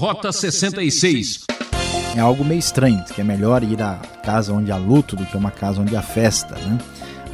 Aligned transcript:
Rota 0.00 0.32
66. 0.32 1.44
É 2.16 2.20
algo 2.20 2.42
meio 2.42 2.58
estranho, 2.58 3.04
que 3.04 3.20
é 3.20 3.24
melhor 3.24 3.62
ir 3.62 3.82
à 3.82 3.96
casa 4.24 4.50
onde 4.50 4.72
há 4.72 4.76
luto 4.78 5.14
do 5.14 5.26
que 5.26 5.36
uma 5.36 5.50
casa 5.50 5.82
onde 5.82 5.94
há 5.94 6.00
festa, 6.00 6.54
né? 6.56 6.78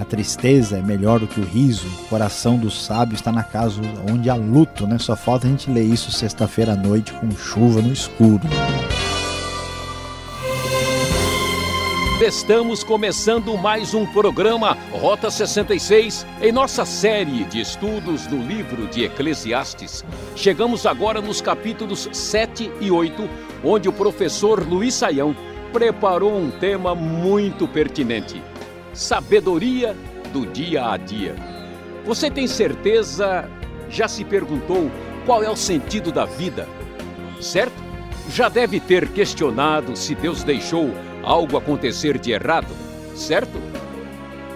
A 0.01 0.05
tristeza 0.05 0.77
é 0.77 0.83
melhor 0.83 1.21
do 1.21 1.29
que 1.29 1.39
o 1.39 1.45
riso, 1.45 1.87
o 1.87 2.09
coração 2.09 2.59
do 2.59 2.69
sábio 2.69 3.15
está 3.15 3.31
na 3.31 3.45
casa 3.45 3.81
onde 4.11 4.29
há 4.29 4.35
luto, 4.35 4.85
né? 4.85 4.99
Só 4.99 5.15
falta 5.15 5.47
a 5.47 5.51
gente 5.51 5.71
ler 5.71 5.85
isso 5.85 6.11
sexta-feira 6.11 6.73
à 6.73 6.77
noite 6.77 7.13
com 7.13 7.31
chuva 7.31 7.81
no 7.81 7.93
escuro. 7.93 8.43
Estamos 12.21 12.83
começando 12.83 13.55
mais 13.59 13.93
um 13.93 14.07
programa 14.07 14.73
Rota 14.91 15.31
66 15.31 16.27
em 16.41 16.51
nossa 16.51 16.87
série 16.87 17.45
de 17.45 17.61
estudos 17.61 18.27
no 18.27 18.43
livro 18.43 18.87
de 18.87 19.05
Eclesiastes. 19.05 20.03
Chegamos 20.35 20.87
agora 20.87 21.21
nos 21.21 21.43
capítulos 21.43 22.09
7 22.11 22.73
e 22.81 22.91
8, 22.91 23.29
onde 23.63 23.87
o 23.87 23.93
professor 23.93 24.67
Luiz 24.67 24.95
Saião 24.95 25.37
preparou 25.75 26.35
um 26.35 26.51
tema 26.51 26.95
muito 26.95 27.69
pertinente 27.69 28.43
sabedoria 28.95 29.95
do 30.33 30.47
dia 30.47 30.91
a 30.91 30.97
dia. 30.97 31.37
Você 32.07 32.31
tem 32.31 32.47
certeza, 32.47 33.47
já 33.91 34.09
se 34.09 34.25
perguntou 34.25 34.91
qual 35.27 35.43
é 35.43 35.51
o 35.51 35.57
sentido 35.57 36.11
da 36.11 36.25
vida? 36.25 36.67
Certo? 37.43 37.85
Já 38.31 38.49
deve 38.49 38.81
ter 38.81 39.07
questionado 39.11 39.95
se 39.95 40.15
Deus 40.15 40.43
deixou 40.43 40.91
algo 41.27 41.59
acontecer 41.59 42.17
de 42.19 42.31
errado, 42.31 42.73
certo? 43.17 43.59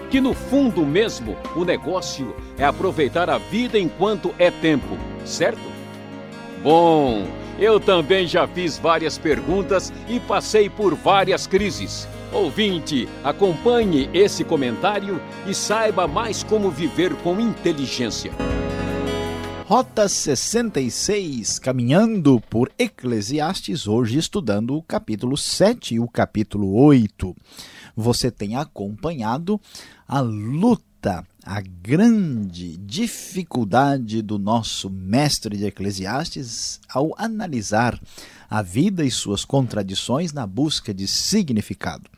Que 0.09 0.21
no 0.21 0.33
fundo 0.33 0.85
mesmo 0.85 1.37
o 1.55 1.65
negócio 1.65 2.33
é 2.57 2.63
aproveitar 2.63 3.29
a 3.29 3.37
vida 3.37 3.77
enquanto 3.77 4.33
é 4.39 4.49
tempo, 4.49 4.97
certo? 5.25 5.61
Bom, 6.63 7.27
eu 7.59 7.79
também 7.79 8.25
já 8.25 8.47
fiz 8.47 8.77
várias 8.77 9.17
perguntas 9.17 9.91
e 10.07 10.19
passei 10.19 10.69
por 10.69 10.95
várias 10.95 11.45
crises. 11.45 12.07
Ouvinte, 12.31 13.09
acompanhe 13.23 14.09
esse 14.13 14.43
comentário 14.43 15.21
e 15.45 15.53
saiba 15.53 16.07
mais 16.07 16.43
como 16.43 16.71
viver 16.71 17.13
com 17.15 17.39
inteligência. 17.39 18.31
Rota 19.71 20.09
66, 20.09 21.57
caminhando 21.57 22.41
por 22.49 22.69
Eclesiastes, 22.77 23.87
hoje 23.87 24.19
estudando 24.19 24.75
o 24.75 24.83
capítulo 24.83 25.37
7 25.37 25.95
e 25.95 25.99
o 26.01 26.09
capítulo 26.09 26.73
8. 26.73 27.33
Você 27.95 28.29
tem 28.29 28.57
acompanhado 28.57 29.61
a 30.05 30.19
luta, 30.19 31.25
a 31.45 31.61
grande 31.61 32.75
dificuldade 32.75 34.21
do 34.21 34.37
nosso 34.37 34.89
mestre 34.89 35.55
de 35.55 35.67
Eclesiastes 35.67 36.81
ao 36.89 37.15
analisar 37.17 37.97
a 38.49 38.61
vida 38.61 39.05
e 39.05 39.09
suas 39.09 39.45
contradições 39.45 40.33
na 40.33 40.45
busca 40.45 40.93
de 40.93 41.07
significado. 41.07 42.09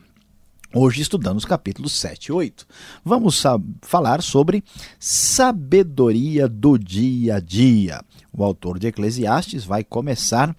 Hoje 0.75 1.03
estudamos 1.03 1.45
capítulos 1.45 1.91
7 1.99 2.25
e 2.25 2.31
8. 2.31 2.66
Vamos 3.05 3.43
falar 3.79 4.23
sobre 4.23 4.63
sabedoria 4.99 6.47
do 6.47 6.79
dia 6.79 7.35
a 7.35 7.39
dia. 7.39 8.02
O 8.35 8.43
autor 8.43 8.79
de 8.79 8.88
Eclesiastes 8.88 9.66
vai 9.66 9.83
começar 9.83 10.55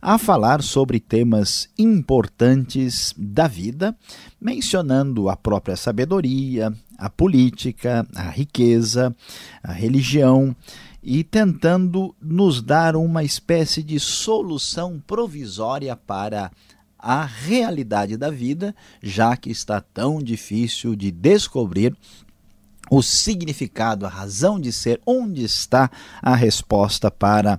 a 0.00 0.18
falar 0.18 0.64
sobre 0.64 0.98
temas 0.98 1.68
importantes 1.78 3.14
da 3.16 3.46
vida, 3.46 3.96
mencionando 4.40 5.28
a 5.28 5.36
própria 5.36 5.76
sabedoria, 5.76 6.74
a 6.98 7.08
política, 7.08 8.04
a 8.16 8.30
riqueza, 8.30 9.14
a 9.62 9.70
religião 9.70 10.56
e 11.00 11.22
tentando 11.22 12.14
nos 12.20 12.60
dar 12.60 12.96
uma 12.96 13.22
espécie 13.22 13.80
de 13.80 14.00
solução 14.00 15.00
provisória 15.06 15.94
para 15.94 16.46
a 16.46 16.50
realidade 17.24 18.16
da 18.16 18.30
vida, 18.30 18.74
já 19.02 19.36
que 19.36 19.50
está 19.50 19.80
tão 19.80 20.22
difícil 20.22 20.94
de 20.94 21.10
descobrir 21.10 21.96
o 22.90 23.02
significado, 23.02 24.04
a 24.04 24.08
razão 24.08 24.60
de 24.60 24.70
ser, 24.70 25.00
onde 25.06 25.42
está 25.42 25.90
a 26.20 26.34
resposta 26.34 27.10
para 27.10 27.58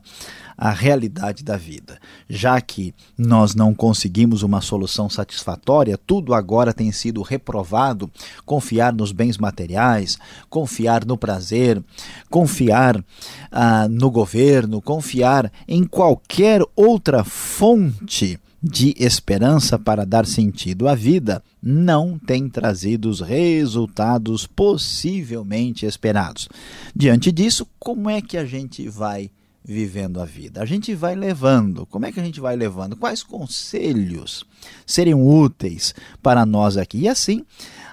a 0.56 0.70
realidade 0.70 1.44
da 1.44 1.58
vida. 1.58 2.00
Já 2.30 2.62
que 2.62 2.94
nós 3.18 3.56
não 3.56 3.74
conseguimos 3.74 4.44
uma 4.44 4.62
solução 4.62 5.10
satisfatória, 5.10 5.98
tudo 5.98 6.36
agora 6.36 6.72
tem 6.72 6.92
sido 6.92 7.24
reprovado. 7.24 8.12
Confiar 8.46 8.94
nos 8.94 9.12
bens 9.12 9.40
materiais, 9.40 10.20
confiar 10.50 11.04
no 11.04 11.18
prazer, 11.18 11.84
confiar 12.30 13.04
ah, 13.52 13.88
no 13.90 14.12
governo, 14.12 14.82
confiar 14.82 15.52
em 15.68 15.84
qualquer 15.84 16.62
outra 16.76 17.24
fonte 17.24 18.40
de 18.64 18.96
esperança 18.98 19.78
para 19.78 20.06
dar 20.06 20.26
sentido 20.26 20.88
à 20.88 20.96
vida 20.96 21.44
não 21.62 22.18
tem 22.18 22.48
trazido 22.48 23.10
os 23.10 23.20
resultados 23.20 24.48
possivelmente 24.48 25.86
esperados. 25.86 26.48
Diante 26.96 27.30
disso, 27.30 27.68
como 27.78 28.10
é 28.10 28.22
que 28.22 28.38
a 28.38 28.46
gente 28.46 28.88
vai 28.88 29.30
vivendo 29.66 30.22
a 30.22 30.26
vida? 30.26 30.62
A 30.62 30.66
gente 30.66 30.96
vai 30.96 31.14
levando. 31.14 31.86
Como 31.86 32.06
é 32.06 32.12
que 32.12 32.22
a 32.22 32.24
gente 32.24 32.40
vai 32.40 32.56
levando? 32.56 32.96
Quais 32.96 33.22
conselhos 33.22 34.46
seriam 34.86 35.28
úteis 35.28 35.94
para 36.22 36.46
nós 36.46 36.78
aqui? 36.78 37.00
E 37.00 37.10
assim, 37.10 37.44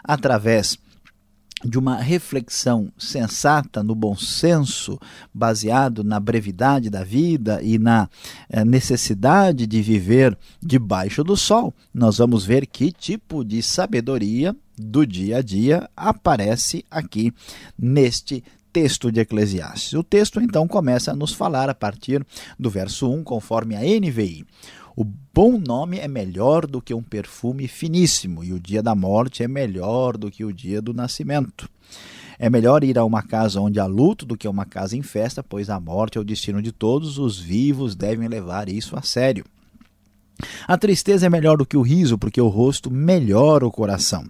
através 0.04 0.78
de 1.64 1.78
uma 1.78 1.96
reflexão 1.96 2.90
sensata 2.96 3.82
no 3.82 3.94
bom 3.94 4.16
senso, 4.16 4.98
baseado 5.32 6.02
na 6.02 6.18
brevidade 6.18 6.88
da 6.88 7.04
vida 7.04 7.60
e 7.62 7.78
na 7.78 8.08
eh, 8.48 8.64
necessidade 8.64 9.66
de 9.66 9.82
viver 9.82 10.36
debaixo 10.62 11.22
do 11.22 11.36
sol, 11.36 11.74
nós 11.92 12.18
vamos 12.18 12.44
ver 12.44 12.66
que 12.66 12.90
tipo 12.90 13.44
de 13.44 13.62
sabedoria 13.62 14.56
do 14.76 15.06
dia 15.06 15.38
a 15.38 15.42
dia 15.42 15.88
aparece 15.94 16.84
aqui 16.90 17.32
neste 17.78 18.42
texto 18.72 19.10
de 19.10 19.20
Eclesiastes. 19.20 19.92
O 19.94 20.02
texto 20.02 20.40
então 20.40 20.66
começa 20.66 21.12
a 21.12 21.16
nos 21.16 21.32
falar 21.32 21.68
a 21.68 21.74
partir 21.74 22.24
do 22.58 22.70
verso 22.70 23.10
1, 23.10 23.22
conforme 23.24 23.76
a 23.76 23.80
NVI. 23.80 24.46
O 24.96 25.04
bom 25.04 25.58
nome 25.58 25.98
é 25.98 26.08
melhor 26.08 26.66
do 26.66 26.80
que 26.82 26.92
um 26.92 27.02
perfume 27.02 27.68
finíssimo, 27.68 28.42
e 28.42 28.52
o 28.52 28.60
dia 28.60 28.82
da 28.82 28.94
morte 28.94 29.42
é 29.42 29.48
melhor 29.48 30.16
do 30.16 30.30
que 30.30 30.44
o 30.44 30.52
dia 30.52 30.82
do 30.82 30.92
nascimento. 30.92 31.68
É 32.38 32.48
melhor 32.48 32.82
ir 32.82 32.98
a 32.98 33.04
uma 33.04 33.22
casa 33.22 33.60
onde 33.60 33.78
há 33.78 33.86
luto 33.86 34.24
do 34.24 34.36
que 34.36 34.46
a 34.46 34.50
uma 34.50 34.64
casa 34.64 34.96
em 34.96 35.02
festa, 35.02 35.42
pois 35.42 35.68
a 35.68 35.78
morte 35.78 36.16
é 36.16 36.20
o 36.20 36.24
destino 36.24 36.62
de 36.62 36.72
todos, 36.72 37.18
os 37.18 37.38
vivos 37.38 37.94
devem 37.94 38.28
levar 38.28 38.68
isso 38.68 38.96
a 38.96 39.02
sério. 39.02 39.44
A 40.66 40.78
tristeza 40.78 41.26
é 41.26 41.28
melhor 41.28 41.58
do 41.58 41.66
que 41.66 41.76
o 41.76 41.82
riso, 41.82 42.16
porque 42.16 42.40
o 42.40 42.48
rosto 42.48 42.90
melhora 42.90 43.66
o 43.66 43.70
coração. 43.70 44.24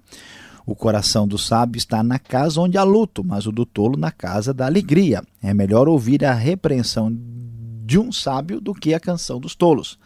O 0.66 0.74
coração 0.74 1.26
do 1.26 1.38
sábio 1.38 1.78
está 1.78 2.02
na 2.02 2.18
casa 2.18 2.60
onde 2.60 2.76
há 2.76 2.82
luto, 2.82 3.24
mas 3.24 3.46
o 3.46 3.52
do 3.52 3.64
tolo 3.64 3.96
na 3.96 4.10
casa 4.10 4.52
da 4.52 4.66
alegria. 4.66 5.22
É 5.42 5.54
melhor 5.54 5.88
ouvir 5.88 6.24
a 6.24 6.34
repreensão 6.34 7.16
de 7.84 7.98
um 7.98 8.12
sábio 8.12 8.60
do 8.60 8.74
que 8.74 8.92
a 8.92 9.00
canção 9.00 9.40
dos 9.40 9.54
tolos. 9.54 9.98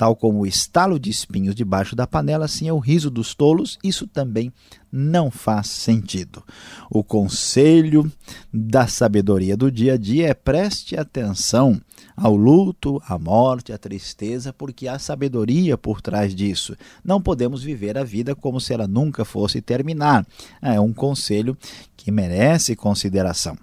Tal 0.00 0.16
como 0.16 0.38
o 0.38 0.46
estalo 0.46 0.98
de 0.98 1.10
espinhos 1.10 1.54
debaixo 1.54 1.94
da 1.94 2.06
panela, 2.06 2.46
assim 2.46 2.66
é 2.66 2.72
o 2.72 2.78
riso 2.78 3.10
dos 3.10 3.34
tolos, 3.34 3.78
isso 3.84 4.06
também 4.06 4.50
não 4.90 5.30
faz 5.30 5.66
sentido. 5.66 6.42
O 6.90 7.04
conselho 7.04 8.10
da 8.50 8.86
sabedoria 8.86 9.58
do 9.58 9.70
dia 9.70 9.92
a 9.92 9.96
dia 9.98 10.28
é 10.28 10.32
preste 10.32 10.96
atenção 10.96 11.78
ao 12.16 12.34
luto, 12.34 12.98
à 13.06 13.18
morte, 13.18 13.74
à 13.74 13.76
tristeza, 13.76 14.54
porque 14.54 14.88
há 14.88 14.98
sabedoria 14.98 15.76
por 15.76 16.00
trás 16.00 16.34
disso. 16.34 16.74
Não 17.04 17.20
podemos 17.20 17.62
viver 17.62 17.98
a 17.98 18.02
vida 18.02 18.34
como 18.34 18.58
se 18.58 18.72
ela 18.72 18.88
nunca 18.88 19.22
fosse 19.22 19.60
terminar. 19.60 20.26
É 20.62 20.80
um 20.80 20.94
conselho 20.94 21.54
que 21.94 22.10
merece 22.10 22.74
consideração. 22.74 23.54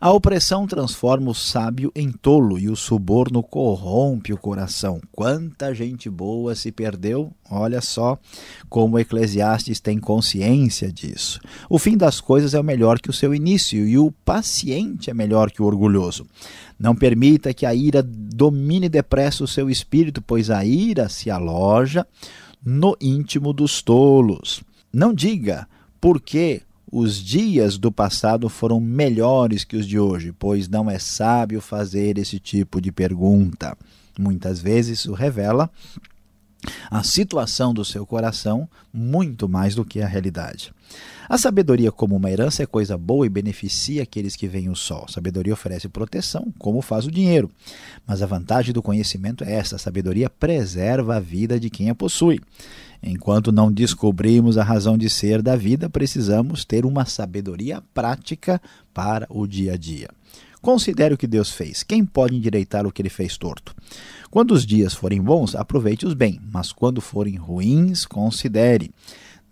A 0.00 0.10
opressão 0.10 0.66
transforma 0.66 1.30
o 1.30 1.34
sábio 1.34 1.92
em 1.94 2.10
tolo 2.10 2.58
e 2.58 2.70
o 2.70 2.76
suborno 2.76 3.42
corrompe 3.42 4.32
o 4.32 4.38
coração. 4.38 5.00
Quanta 5.12 5.74
gente 5.74 6.08
boa 6.08 6.54
se 6.54 6.72
perdeu, 6.72 7.32
olha 7.50 7.82
só 7.82 8.18
como 8.68 8.98
Eclesiastes 8.98 9.78
tem 9.78 9.98
consciência 9.98 10.90
disso. 10.90 11.38
O 11.68 11.78
fim 11.78 11.96
das 11.96 12.20
coisas 12.20 12.54
é 12.54 12.62
melhor 12.62 12.98
que 12.98 13.10
o 13.10 13.12
seu 13.12 13.34
início 13.34 13.86
e 13.86 13.98
o 13.98 14.10
paciente 14.10 15.10
é 15.10 15.14
melhor 15.14 15.50
que 15.50 15.60
o 15.60 15.66
orgulhoso. 15.66 16.26
Não 16.78 16.94
permita 16.94 17.52
que 17.52 17.66
a 17.66 17.74
ira 17.74 18.02
domine 18.02 18.88
depressa 18.88 19.44
o 19.44 19.48
seu 19.48 19.68
espírito, 19.68 20.22
pois 20.22 20.48
a 20.48 20.64
ira 20.64 21.10
se 21.10 21.30
aloja 21.30 22.06
no 22.64 22.96
íntimo 22.98 23.52
dos 23.52 23.82
tolos. 23.82 24.62
Não 24.90 25.12
diga 25.12 25.68
por 26.00 26.20
que 26.20 26.62
os 26.90 27.16
dias 27.16 27.78
do 27.78 27.92
passado 27.92 28.48
foram 28.48 28.80
melhores 28.80 29.64
que 29.64 29.76
os 29.76 29.86
de 29.86 29.98
hoje, 29.98 30.32
pois 30.36 30.68
não 30.68 30.90
é 30.90 30.98
sábio 30.98 31.60
fazer 31.60 32.18
esse 32.18 32.38
tipo 32.38 32.80
de 32.80 32.90
pergunta. 32.90 33.76
Muitas 34.18 34.60
vezes 34.60 35.00
isso 35.00 35.12
revela 35.12 35.70
a 36.90 37.02
situação 37.02 37.72
do 37.72 37.84
seu 37.84 38.06
coração 38.06 38.68
muito 38.92 39.48
mais 39.48 39.74
do 39.74 39.84
que 39.84 40.00
a 40.00 40.06
realidade. 40.06 40.72
A 41.28 41.38
sabedoria 41.38 41.92
como 41.92 42.16
uma 42.16 42.30
herança 42.30 42.62
é 42.62 42.66
coisa 42.66 42.98
boa 42.98 43.24
e 43.24 43.28
beneficia 43.28 44.02
aqueles 44.02 44.34
que 44.34 44.48
veem 44.48 44.68
o 44.68 44.74
sol. 44.74 45.04
A 45.08 45.12
sabedoria 45.12 45.52
oferece 45.52 45.88
proteção, 45.88 46.52
como 46.58 46.82
faz 46.82 47.06
o 47.06 47.10
dinheiro. 47.10 47.48
Mas 48.04 48.20
a 48.20 48.26
vantagem 48.26 48.74
do 48.74 48.82
conhecimento 48.82 49.44
é 49.44 49.52
essa: 49.52 49.76
a 49.76 49.78
sabedoria 49.78 50.28
preserva 50.28 51.16
a 51.16 51.20
vida 51.20 51.60
de 51.60 51.70
quem 51.70 51.88
a 51.88 51.94
possui. 51.94 52.40
Enquanto 53.02 53.52
não 53.52 53.72
descobrimos 53.72 54.58
a 54.58 54.64
razão 54.64 54.98
de 54.98 55.08
ser 55.08 55.40
da 55.40 55.54
vida, 55.54 55.88
precisamos 55.88 56.64
ter 56.64 56.84
uma 56.84 57.06
sabedoria 57.06 57.80
prática 57.94 58.60
para 58.92 59.26
o 59.30 59.46
dia 59.46 59.74
a 59.74 59.76
dia. 59.76 60.08
Considere 60.60 61.14
o 61.14 61.16
que 61.16 61.26
Deus 61.26 61.50
fez. 61.50 61.82
Quem 61.82 62.04
pode 62.04 62.36
endireitar 62.36 62.86
o 62.86 62.92
que 62.92 63.00
ele 63.00 63.08
fez 63.08 63.38
torto? 63.38 63.74
Quando 64.30 64.52
os 64.52 64.64
dias 64.64 64.94
forem 64.94 65.20
bons, 65.20 65.56
aproveite-os 65.56 66.14
bem, 66.14 66.40
mas 66.52 66.70
quando 66.70 67.00
forem 67.00 67.34
ruins, 67.34 68.06
considere. 68.06 68.92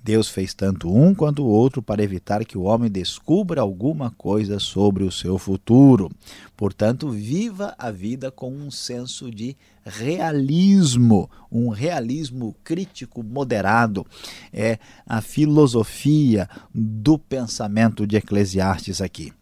Deus 0.05 0.29
fez 0.29 0.55
tanto 0.55 0.89
um 0.89 1.13
quanto 1.13 1.43
o 1.43 1.49
outro 1.49 1.83
para 1.83 2.01
evitar 2.01 2.45
que 2.45 2.57
o 2.57 2.63
homem 2.63 2.89
descubra 2.89 3.61
alguma 3.61 4.13
coisa 4.13 4.61
sobre 4.61 5.03
o 5.03 5.11
seu 5.11 5.37
futuro. 5.37 6.09
Portanto, 6.57 7.11
viva 7.11 7.75
a 7.77 7.91
vida 7.91 8.31
com 8.31 8.53
um 8.53 8.71
senso 8.71 9.33
de 9.33 9.57
realismo, 9.85 11.29
um 11.51 11.71
realismo 11.71 12.55
crítico 12.63 13.21
moderado. 13.25 14.07
É 14.53 14.79
a 15.05 15.21
filosofia 15.21 16.49
do 16.73 17.19
pensamento 17.19 18.07
de 18.07 18.17
Eclesiastes 18.17 19.01
aqui 19.01 19.33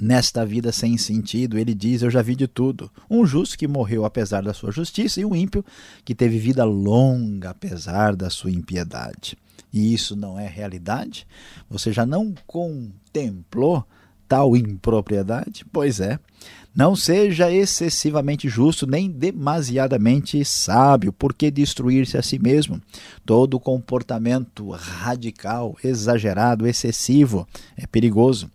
nesta 0.00 0.44
vida 0.44 0.70
sem 0.72 0.96
sentido, 0.98 1.58
ele 1.58 1.74
diz: 1.74 2.02
Eu 2.02 2.10
já 2.10 2.22
vi 2.22 2.34
de 2.36 2.46
tudo. 2.46 2.90
Um 3.10 3.24
justo 3.26 3.56
que 3.56 3.66
morreu 3.66 4.04
apesar 4.04 4.42
da 4.42 4.52
sua 4.52 4.70
justiça, 4.70 5.20
e 5.20 5.24
um 5.24 5.34
ímpio 5.34 5.64
que 6.04 6.14
teve 6.14 6.38
vida 6.38 6.64
longa 6.64 7.50
apesar 7.50 8.14
da 8.14 8.28
sua 8.30 8.50
impiedade. 8.50 9.36
E 9.72 9.92
isso 9.92 10.14
não 10.16 10.38
é 10.38 10.46
realidade? 10.46 11.26
Você 11.68 11.92
já 11.92 12.06
não 12.06 12.34
contemplou 12.46 13.84
tal 14.28 14.56
impropriedade? 14.56 15.64
Pois 15.72 16.00
é. 16.00 16.18
Não 16.76 16.94
seja 16.94 17.50
excessivamente 17.50 18.50
justo 18.50 18.86
nem 18.86 19.10
demasiadamente 19.10 20.44
sábio, 20.44 21.10
porque 21.10 21.50
destruir-se 21.50 22.18
a 22.18 22.22
si 22.22 22.38
mesmo. 22.38 22.82
Todo 23.24 23.58
comportamento 23.58 24.68
radical, 24.68 25.74
exagerado, 25.82 26.66
excessivo 26.66 27.48
é 27.78 27.86
perigoso. 27.86 28.50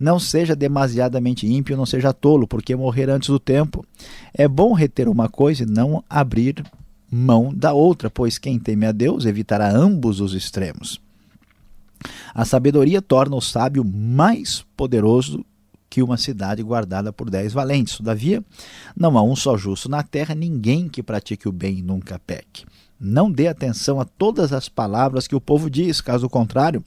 Não 0.00 0.18
seja 0.18 0.56
demasiadamente 0.56 1.46
ímpio, 1.46 1.76
não 1.76 1.84
seja 1.84 2.10
tolo, 2.14 2.46
porque 2.46 2.74
morrer 2.74 3.10
antes 3.10 3.28
do 3.28 3.38
tempo. 3.38 3.84
É 4.32 4.48
bom 4.48 4.72
reter 4.72 5.06
uma 5.06 5.28
coisa 5.28 5.64
e 5.64 5.66
não 5.66 6.02
abrir 6.08 6.64
mão 7.10 7.52
da 7.54 7.74
outra, 7.74 8.08
pois 8.08 8.38
quem 8.38 8.58
teme 8.58 8.86
a 8.86 8.92
Deus 8.92 9.26
evitará 9.26 9.70
ambos 9.70 10.20
os 10.22 10.32
extremos. 10.32 10.98
A 12.34 12.46
sabedoria 12.46 13.02
torna 13.02 13.36
o 13.36 13.42
sábio 13.42 13.84
mais 13.84 14.64
poderoso 14.74 15.44
que 15.90 16.02
uma 16.02 16.16
cidade 16.16 16.62
guardada 16.62 17.12
por 17.12 17.30
dez 17.30 17.52
valentes. 17.52 17.96
Todavia, 17.96 18.44
não 18.96 19.16
há 19.16 19.22
um 19.22 19.34
só 19.34 19.56
justo 19.56 19.88
na 19.88 20.02
terra, 20.02 20.34
ninguém 20.34 20.88
que 20.88 21.02
pratique 21.02 21.48
o 21.48 21.52
bem 21.52 21.82
nunca 21.82 22.18
peque. 22.18 22.64
Não 23.00 23.30
dê 23.30 23.46
atenção 23.46 24.00
a 24.00 24.04
todas 24.04 24.52
as 24.52 24.68
palavras 24.68 25.28
que 25.28 25.36
o 25.36 25.40
povo 25.40 25.70
diz, 25.70 26.00
caso 26.00 26.28
contrário, 26.28 26.84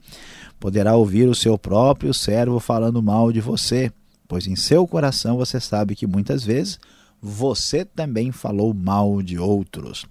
poderá 0.60 0.96
ouvir 0.96 1.28
o 1.28 1.36
seu 1.36 1.58
próprio 1.58 2.14
servo 2.14 2.60
falando 2.60 3.02
mal 3.02 3.32
de 3.32 3.40
você, 3.40 3.92
pois 4.28 4.46
em 4.46 4.56
seu 4.56 4.86
coração 4.86 5.38
você 5.38 5.60
sabe 5.60 5.96
que 5.96 6.06
muitas 6.06 6.44
vezes 6.44 6.78
você 7.22 7.86
também 7.86 8.32
falou 8.32 8.74
mal 8.74 9.22
de 9.22 9.38
outros. 9.38 10.06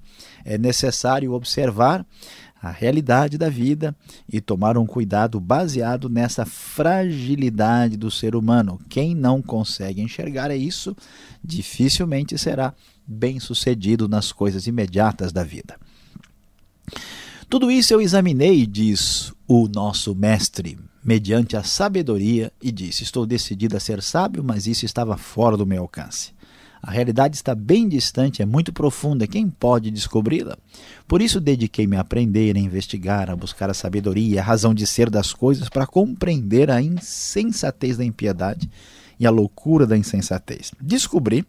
É 0.45 0.57
necessário 0.57 1.33
observar 1.33 2.07
a 2.63 2.71
realidade 2.71 3.39
da 3.39 3.49
vida 3.49 3.97
e 4.31 4.41
tomar 4.41 4.77
um 4.77 4.87
cuidado 4.87 5.41
baseado 5.41 6.09
nessa 6.09 6.45
fragilidade 6.45 7.97
do 7.97 8.11
ser 8.11 8.37
humano. 8.37 8.79
Quem 8.89 9.15
não 9.15 9.41
consegue 9.41 10.03
enxergar 10.03 10.55
isso, 10.55 10.95
dificilmente 11.43 12.37
será 12.37 12.75
bem-sucedido 13.07 14.07
nas 14.07 14.31
coisas 14.31 14.67
imediatas 14.67 15.33
da 15.33 15.43
vida. 15.43 15.79
Tudo 17.49 17.71
isso 17.71 17.93
eu 17.93 18.01
examinei, 18.01 18.67
diz 18.67 19.33
o 19.49 19.67
nosso 19.67 20.15
mestre, 20.15 20.79
mediante 21.03 21.57
a 21.57 21.65
sabedoria, 21.65 22.53
e 22.63 22.71
disse: 22.71 23.03
Estou 23.03 23.27
decidido 23.27 23.77
a 23.77 23.81
ser 23.81 24.03
sábio, 24.03 24.45
mas 24.45 24.69
isso 24.69 24.85
estava 24.85 25.17
fora 25.17 25.57
do 25.57 25.67
meu 25.67 25.83
alcance. 25.83 26.33
A 26.83 26.91
realidade 26.91 27.37
está 27.37 27.55
bem 27.55 27.89
distante, 27.89 28.41
é 28.41 28.47
muito 28.47 28.73
profunda. 28.73 29.27
Quem 29.27 29.49
pode 29.49 29.91
descobri-la? 29.91 30.57
Por 31.07 31.21
isso 31.21 31.39
dediquei-me 31.39 31.97
a 31.97 32.01
aprender, 32.01 32.57
a 32.57 32.61
investigar, 32.61 33.31
a 33.31 33.37
buscar 33.37 33.69
a 33.69 33.75
sabedoria, 33.75 34.41
a 34.41 34.45
razão 34.45 34.73
de 34.73 34.87
ser 34.87 35.11
das 35.11 35.33
coisas, 35.33 35.69
para 35.69 35.87
compreender 35.87 36.71
a 36.71 36.81
insensatez 36.81 37.99
da 37.99 38.05
impiedade 38.05 38.71
e 39.19 39.27
a 39.27 39.31
loucura 39.31 39.87
da 39.87 39.97
insensatez. 39.97 40.73
Descobri 40.81 41.45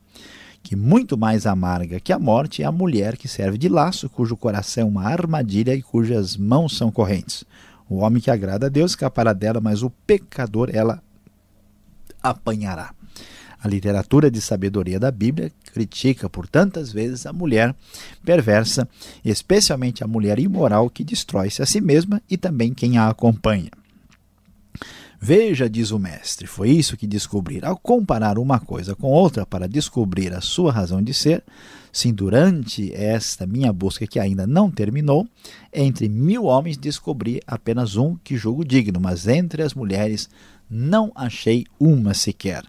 que 0.61 0.75
muito 0.75 1.17
mais 1.17 1.45
amarga 1.45 1.99
que 1.99 2.13
a 2.13 2.19
morte 2.19 2.61
é 2.61 2.65
a 2.65 2.71
mulher 2.71 3.17
que 3.17 3.27
serve 3.27 3.57
de 3.57 3.69
laço, 3.69 4.09
cujo 4.09 4.35
coração 4.35 4.83
é 4.83 4.85
uma 4.85 5.05
armadilha 5.05 5.73
e 5.73 5.81
cujas 5.81 6.35
mãos 6.35 6.77
são 6.77 6.91
correntes. 6.91 7.45
O 7.89 7.97
homem 7.97 8.21
que 8.21 8.29
agrada 8.29 8.67
a 8.67 8.69
Deus 8.69 8.91
escapará 8.91 9.33
dela, 9.33 9.59
mas 9.59 9.81
o 9.81 9.89
pecador 9.89 10.69
ela 10.71 11.01
apanhará. 12.21 12.93
A 13.63 13.67
literatura 13.67 14.31
de 14.31 14.41
sabedoria 14.41 14.99
da 14.99 15.11
Bíblia 15.11 15.51
critica 15.71 16.27
por 16.27 16.47
tantas 16.47 16.91
vezes 16.91 17.27
a 17.27 17.33
mulher 17.33 17.75
perversa, 18.25 18.87
especialmente 19.23 20.03
a 20.03 20.07
mulher 20.07 20.39
imoral 20.39 20.89
que 20.89 21.03
destrói-se 21.03 21.61
a 21.61 21.65
si 21.65 21.79
mesma 21.79 22.21
e 22.27 22.37
também 22.37 22.73
quem 22.73 22.97
a 22.97 23.07
acompanha. 23.07 23.69
Veja, 25.23 25.69
diz 25.69 25.91
o 25.91 25.99
mestre, 25.99 26.47
foi 26.47 26.71
isso 26.71 26.97
que 26.97 27.05
descobri. 27.05 27.63
Ao 27.63 27.77
comparar 27.77 28.39
uma 28.39 28.59
coisa 28.59 28.95
com 28.95 29.11
outra 29.11 29.45
para 29.45 29.67
descobrir 29.67 30.33
a 30.33 30.41
sua 30.41 30.71
razão 30.71 30.99
de 30.99 31.13
ser, 31.13 31.43
sim, 31.93 32.11
durante 32.11 32.91
esta 32.91 33.45
minha 33.45 33.71
busca 33.71 34.07
que 34.07 34.19
ainda 34.19 34.47
não 34.47 34.71
terminou, 34.71 35.27
entre 35.71 36.09
mil 36.09 36.45
homens 36.45 36.75
descobri 36.75 37.39
apenas 37.45 37.95
um 37.95 38.17
que 38.23 38.35
julgo 38.35 38.65
digno, 38.65 38.99
mas 38.99 39.27
entre 39.27 39.61
as 39.61 39.75
mulheres 39.75 40.27
não 40.67 41.11
achei 41.13 41.67
uma 41.79 42.15
sequer. 42.15 42.63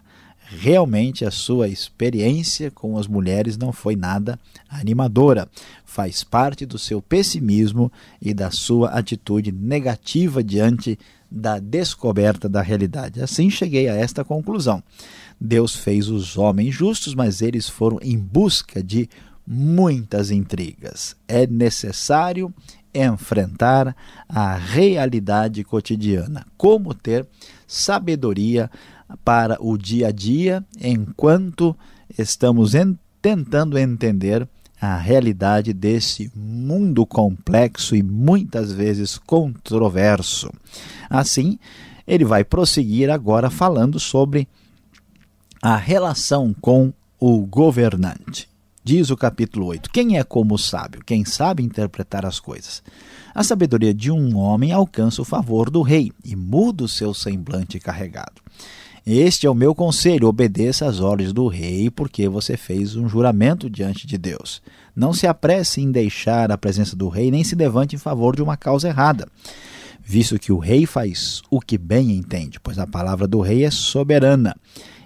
Realmente 0.59 1.25
a 1.25 1.31
sua 1.31 1.67
experiência 1.67 2.69
com 2.69 2.97
as 2.97 3.07
mulheres 3.07 3.57
não 3.57 3.71
foi 3.71 3.95
nada 3.95 4.39
animadora. 4.69 5.49
Faz 5.83 6.23
parte 6.23 6.65
do 6.65 6.77
seu 6.77 7.01
pessimismo 7.01 7.91
e 8.21 8.33
da 8.33 8.51
sua 8.51 8.89
atitude 8.89 9.51
negativa 9.51 10.43
diante 10.43 10.97
da 11.29 11.57
descoberta 11.57 12.47
da 12.47 12.61
realidade. 12.61 13.21
Assim 13.21 13.49
cheguei 13.49 13.89
a 13.89 13.95
esta 13.95 14.23
conclusão. 14.23 14.83
Deus 15.41 15.75
fez 15.75 16.07
os 16.07 16.37
homens 16.37 16.75
justos, 16.75 17.15
mas 17.15 17.41
eles 17.41 17.67
foram 17.67 17.99
em 18.01 18.17
busca 18.17 18.83
de 18.83 19.09
muitas 19.45 20.31
intrigas. 20.31 21.15
É 21.27 21.47
necessário 21.47 22.53
enfrentar 22.93 23.95
a 24.29 24.55
realidade 24.55 25.63
cotidiana. 25.63 26.45
Como 26.55 26.93
ter 26.93 27.27
sabedoria 27.73 28.69
para 29.23 29.57
o 29.59 29.77
dia 29.77 30.07
a 30.07 30.11
dia 30.11 30.63
enquanto 30.79 31.75
estamos 32.17 32.75
en 32.75 32.97
tentando 33.21 33.77
entender 33.77 34.47
a 34.81 34.97
realidade 34.97 35.71
desse 35.71 36.29
mundo 36.35 37.05
complexo 37.05 37.95
e 37.95 38.03
muitas 38.03 38.73
vezes 38.73 39.17
controverso. 39.17 40.51
Assim, 41.09 41.57
ele 42.05 42.25
vai 42.25 42.43
prosseguir 42.43 43.09
agora 43.09 43.49
falando 43.49 43.97
sobre 43.97 44.45
a 45.61 45.77
relação 45.77 46.53
com 46.59 46.91
o 47.17 47.45
governante. 47.45 48.49
Diz 48.85 49.09
o 49.09 49.15
capítulo 49.15 49.67
8: 49.67 49.89
Quem 49.89 50.17
é 50.17 50.23
como 50.25 50.55
o 50.55 50.57
sábio? 50.57 51.01
Quem 51.05 51.23
sabe 51.23 51.63
interpretar 51.63 52.25
as 52.25 52.37
coisas? 52.37 52.83
A 53.33 53.41
sabedoria 53.41 53.93
de 53.93 54.11
um 54.11 54.35
homem 54.35 54.73
alcança 54.73 55.21
o 55.21 55.25
favor 55.25 55.69
do 55.69 55.81
rei 55.81 56.11
e 56.25 56.35
muda 56.35 56.83
o 56.83 56.89
seu 56.89 57.13
semblante 57.13 57.79
carregado. 57.79 58.41
Este 59.05 59.47
é 59.47 59.49
o 59.49 59.55
meu 59.55 59.73
conselho: 59.73 60.27
obedeça 60.27 60.85
às 60.85 60.99
ordens 60.99 61.31
do 61.31 61.47
rei, 61.47 61.89
porque 61.89 62.27
você 62.27 62.57
fez 62.57 62.97
um 62.97 63.07
juramento 63.07 63.69
diante 63.69 64.05
de 64.05 64.17
Deus. 64.17 64.61
Não 64.93 65.13
se 65.13 65.27
apresse 65.27 65.79
em 65.79 65.89
deixar 65.89 66.51
a 66.51 66.57
presença 66.57 66.93
do 66.93 67.07
rei, 67.07 67.31
nem 67.31 67.43
se 67.43 67.55
levante 67.55 67.95
em 67.95 67.99
favor 67.99 68.35
de 68.35 68.43
uma 68.43 68.57
causa 68.57 68.89
errada, 68.89 69.29
visto 70.03 70.37
que 70.37 70.51
o 70.51 70.59
rei 70.59 70.85
faz 70.85 71.41
o 71.49 71.61
que 71.61 71.77
bem 71.77 72.11
entende, 72.11 72.59
pois 72.59 72.77
a 72.77 72.85
palavra 72.85 73.29
do 73.29 73.39
rei 73.39 73.63
é 73.63 73.71
soberana, 73.71 74.53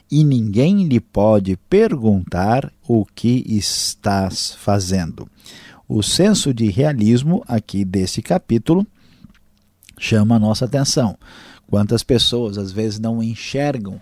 e 0.10 0.24
ninguém 0.24 0.88
lhe 0.88 1.00
pode 1.00 1.58
perguntar 1.70 2.72
o 2.88 3.06
que 3.06 3.44
estás 3.48 4.56
fazendo. 4.56 5.28
O 5.88 6.02
senso 6.02 6.54
de 6.54 6.70
realismo 6.70 7.44
aqui 7.48 7.86
desse 7.86 8.22
capítulo 8.22 8.86
chama 9.98 10.36
a 10.36 10.40
nossa 10.40 10.66
atenção. 10.66 11.18
Quantas 11.68 12.04
pessoas 12.04 12.58
às 12.58 12.72
vezes 12.72 13.00
não 13.00 13.22
enxergam 13.22 14.02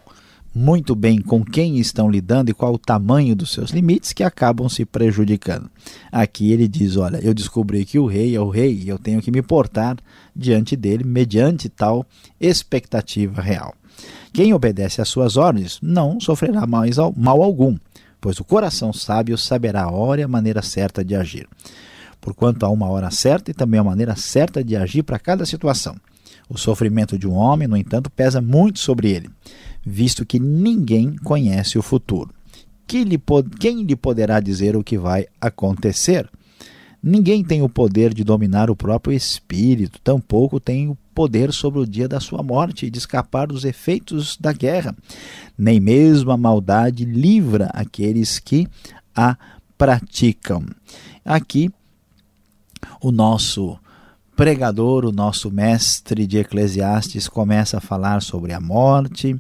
muito 0.55 0.95
bem 0.95 1.21
com 1.21 1.43
quem 1.43 1.77
estão 1.79 2.09
lidando 2.09 2.50
e 2.50 2.53
qual 2.53 2.74
o 2.74 2.79
tamanho 2.79 3.35
dos 3.35 3.51
seus 3.51 3.71
limites 3.71 4.13
que 4.13 4.24
acabam 4.24 4.69
se 4.69 4.85
prejudicando. 4.85 5.69
Aqui 6.09 6.53
ele 6.53 6.65
diz: 6.65 6.95
Olha, 6.95 7.17
eu 7.17 7.33
descobri 7.33 7.83
que 7.83 8.00
o 8.00 8.05
rei 8.05 8.33
é 8.35 8.39
o 8.39 8.50
rei 8.50 8.74
e 8.74 8.88
eu 8.88 8.97
tenho 8.97 9.21
que 9.21 9.31
me 9.31 9.41
portar 9.41 9.97
diante 10.33 10.77
dele 10.77 11.03
mediante 11.03 11.67
tal 11.67 12.05
expectativa 12.39 13.41
real. 13.41 13.75
Quem 14.35 14.53
obedece 14.53 15.01
às 15.01 15.09
suas 15.09 15.37
ordens 15.37 15.79
não 15.81 16.19
sofrerá 16.19 16.67
mais 16.67 16.97
mal 17.15 17.41
algum, 17.41 17.77
pois 18.19 18.39
o 18.39 18.43
coração 18.43 18.91
sábio 18.91 19.37
saberá 19.37 19.83
a 19.83 19.91
hora 19.91 20.21
e 20.21 20.23
a 20.23 20.27
maneira 20.27 20.61
certa 20.61 21.03
de 21.03 21.15
agir. 21.15 21.47
Porquanto 22.19 22.65
há 22.65 22.69
uma 22.69 22.89
hora 22.89 23.09
certa 23.09 23.51
e 23.51 23.53
também 23.53 23.79
a 23.79 23.83
maneira 23.83 24.15
certa 24.15 24.63
de 24.63 24.75
agir 24.75 25.03
para 25.03 25.17
cada 25.17 25.45
situação. 25.45 25.95
O 26.49 26.57
sofrimento 26.57 27.17
de 27.17 27.27
um 27.27 27.33
homem, 27.33 27.67
no 27.67 27.77
entanto, 27.77 28.09
pesa 28.11 28.41
muito 28.41 28.77
sobre 28.79 29.09
ele 29.09 29.29
visto 29.85 30.25
que 30.25 30.39
ninguém 30.39 31.15
conhece 31.17 31.77
o 31.77 31.81
futuro. 31.83 32.33
Quem 32.87 33.03
lhe 33.83 33.95
poderá 33.95 34.39
dizer 34.39 34.75
o 34.75 34.83
que 34.83 34.97
vai 34.97 35.27
acontecer? 35.39 36.27
Ninguém 37.07 37.43
tem 37.43 37.62
o 37.62 37.69
poder 37.69 38.15
de 38.15 38.24
dominar 38.24 38.71
o 38.71 38.75
próprio 38.75 39.15
espírito, 39.15 40.00
tampouco 40.03 40.59
tem 40.59 40.88
o 40.88 40.97
poder 41.13 41.53
sobre 41.53 41.79
o 41.79 41.85
dia 41.85 42.07
da 42.07 42.19
sua 42.19 42.41
morte 42.41 42.88
e 42.88 42.89
de 42.89 42.97
escapar 42.97 43.45
dos 43.45 43.63
efeitos 43.63 44.35
da 44.38 44.51
guerra. 44.51 44.95
Nem 45.55 45.79
mesmo 45.79 46.31
a 46.31 46.38
maldade 46.38 47.05
livra 47.05 47.69
aqueles 47.75 48.39
que 48.39 48.67
a 49.15 49.38
praticam. 49.77 50.65
Aqui, 51.24 51.69
o 53.00 53.12
nosso 53.12 53.77
pregador, 54.35 55.05
o 55.05 55.13
nosso 55.13 55.49
mestre 55.49 56.27
de 56.27 56.37
Eclesiastes, 56.37 57.29
começa 57.29 57.77
a 57.77 57.81
falar 57.81 58.21
sobre 58.21 58.51
a 58.51 58.59
morte, 58.59 59.39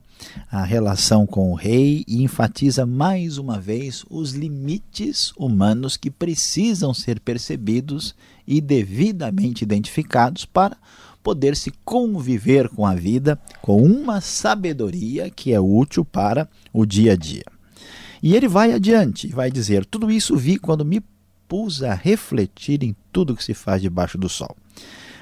a 0.49 0.63
relação 0.63 1.27
com 1.27 1.51
o 1.51 1.55
rei 1.55 2.05
e 2.07 2.23
enfatiza 2.23 2.85
mais 2.85 3.37
uma 3.37 3.59
vez 3.59 4.05
os 4.09 4.31
limites 4.31 5.33
humanos 5.37 5.97
que 5.97 6.09
precisam 6.09 6.93
ser 6.93 7.19
percebidos 7.19 8.15
e 8.47 8.61
devidamente 8.61 9.63
identificados 9.63 10.45
para 10.45 10.77
poder 11.21 11.57
se 11.57 11.71
conviver 11.83 12.69
com 12.69 12.85
a 12.85 12.95
vida 12.95 13.37
com 13.61 13.83
uma 13.83 14.21
sabedoria 14.21 15.29
que 15.29 15.51
é 15.51 15.59
útil 15.59 16.05
para 16.05 16.47
o 16.71 16.85
dia 16.85 17.13
a 17.13 17.15
dia. 17.17 17.43
E 18.23 18.33
ele 18.33 18.47
vai 18.47 18.71
adiante, 18.71 19.27
vai 19.27 19.51
dizer: 19.51 19.85
Tudo 19.85 20.09
isso 20.09 20.37
vi 20.37 20.57
quando 20.57 20.85
me 20.85 21.03
pus 21.47 21.83
a 21.83 21.93
refletir 21.93 22.81
em 22.81 22.95
tudo 23.11 23.35
que 23.35 23.43
se 23.43 23.53
faz 23.53 23.81
debaixo 23.81 24.17
do 24.17 24.29
sol. 24.29 24.55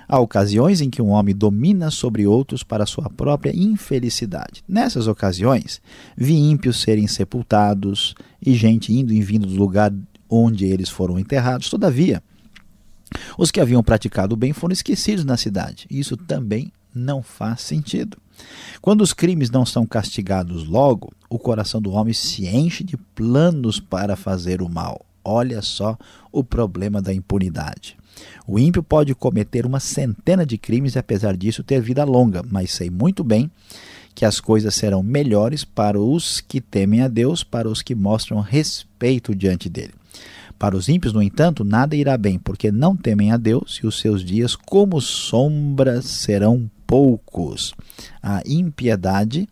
Há 0.07 0.19
ocasiões 0.19 0.81
em 0.81 0.89
que 0.89 1.01
um 1.01 1.09
homem 1.09 1.35
domina 1.35 1.89
sobre 1.89 2.25
outros 2.27 2.63
para 2.63 2.85
sua 2.85 3.09
própria 3.09 3.55
infelicidade. 3.55 4.63
Nessas 4.67 5.07
ocasiões, 5.07 5.81
vi 6.15 6.35
ímpios 6.35 6.81
serem 6.81 7.07
sepultados 7.07 8.15
e 8.41 8.53
gente 8.53 8.93
indo 8.93 9.13
e 9.13 9.21
vindo 9.21 9.47
do 9.47 9.55
lugar 9.55 9.93
onde 10.29 10.65
eles 10.65 10.89
foram 10.89 11.19
enterrados. 11.19 11.69
Todavia, 11.69 12.21
os 13.37 13.51
que 13.51 13.61
haviam 13.61 13.83
praticado 13.83 14.33
o 14.33 14.37
bem 14.37 14.53
foram 14.53 14.73
esquecidos 14.73 15.25
na 15.25 15.37
cidade. 15.37 15.85
Isso 15.89 16.17
também 16.17 16.71
não 16.93 17.23
faz 17.23 17.61
sentido. 17.61 18.17
Quando 18.81 19.01
os 19.01 19.13
crimes 19.13 19.49
não 19.49 19.65
são 19.65 19.85
castigados 19.85 20.65
logo, 20.65 21.13
o 21.29 21.39
coração 21.39 21.81
do 21.81 21.91
homem 21.91 22.13
se 22.13 22.47
enche 22.47 22.83
de 22.83 22.97
planos 22.97 23.79
para 23.79 24.15
fazer 24.15 24.61
o 24.61 24.69
mal. 24.69 25.05
Olha 25.23 25.61
só 25.61 25.97
o 26.31 26.43
problema 26.43 27.01
da 27.01 27.13
impunidade. 27.13 27.97
O 28.47 28.59
ímpio 28.59 28.83
pode 28.83 29.15
cometer 29.15 29.65
uma 29.65 29.79
centena 29.79 30.45
de 30.45 30.57
crimes 30.57 30.95
e, 30.95 30.99
apesar 30.99 31.35
disso, 31.35 31.63
ter 31.63 31.81
vida 31.81 32.03
longa, 32.03 32.41
mas 32.49 32.71
sei 32.71 32.89
muito 32.89 33.23
bem 33.23 33.49
que 34.13 34.25
as 34.25 34.39
coisas 34.39 34.75
serão 34.75 35.01
melhores 35.01 35.63
para 35.63 35.99
os 35.99 36.39
que 36.39 36.61
temem 36.61 37.01
a 37.01 37.07
Deus, 37.07 37.43
para 37.43 37.67
os 37.67 37.81
que 37.81 37.95
mostram 37.95 38.39
respeito 38.39 39.33
diante 39.33 39.69
dele. 39.69 39.93
Para 40.59 40.77
os 40.77 40.87
ímpios, 40.87 41.13
no 41.13 41.21
entanto, 41.21 41.63
nada 41.63 41.95
irá 41.95 42.15
bem, 42.15 42.37
porque 42.37 42.71
não 42.71 42.95
temem 42.95 43.31
a 43.31 43.37
Deus 43.37 43.79
e 43.83 43.87
os 43.87 43.99
seus 43.99 44.23
dias, 44.23 44.55
como 44.55 45.01
sombras, 45.01 46.05
serão 46.05 46.69
poucos. 46.85 47.73
A 48.21 48.41
impiedade 48.45 49.49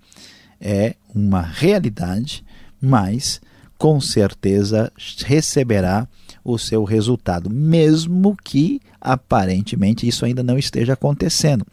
é 0.60 0.96
uma 1.14 1.42
realidade, 1.42 2.46
mas 2.80 3.42
com 3.82 4.00
certeza 4.00 4.92
receberá 5.26 6.08
o 6.44 6.60
seu 6.60 6.84
resultado, 6.84 7.50
mesmo 7.50 8.38
que 8.44 8.80
aparentemente 9.02 10.08
isso 10.08 10.24
ainda 10.24 10.44
não 10.44 10.56
esteja 10.56 10.94
acontecendo. 10.94 11.66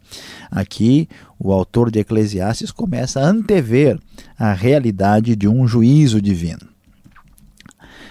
Aqui, 0.49 1.07
o 1.37 1.51
autor 1.51 1.91
de 1.91 1.99
Eclesiastes 1.99 2.71
começa 2.71 3.19
a 3.19 3.27
antever 3.27 3.99
a 4.39 4.53
realidade 4.53 5.35
de 5.35 5.47
um 5.47 5.67
juízo 5.67 6.19
divino. 6.19 6.67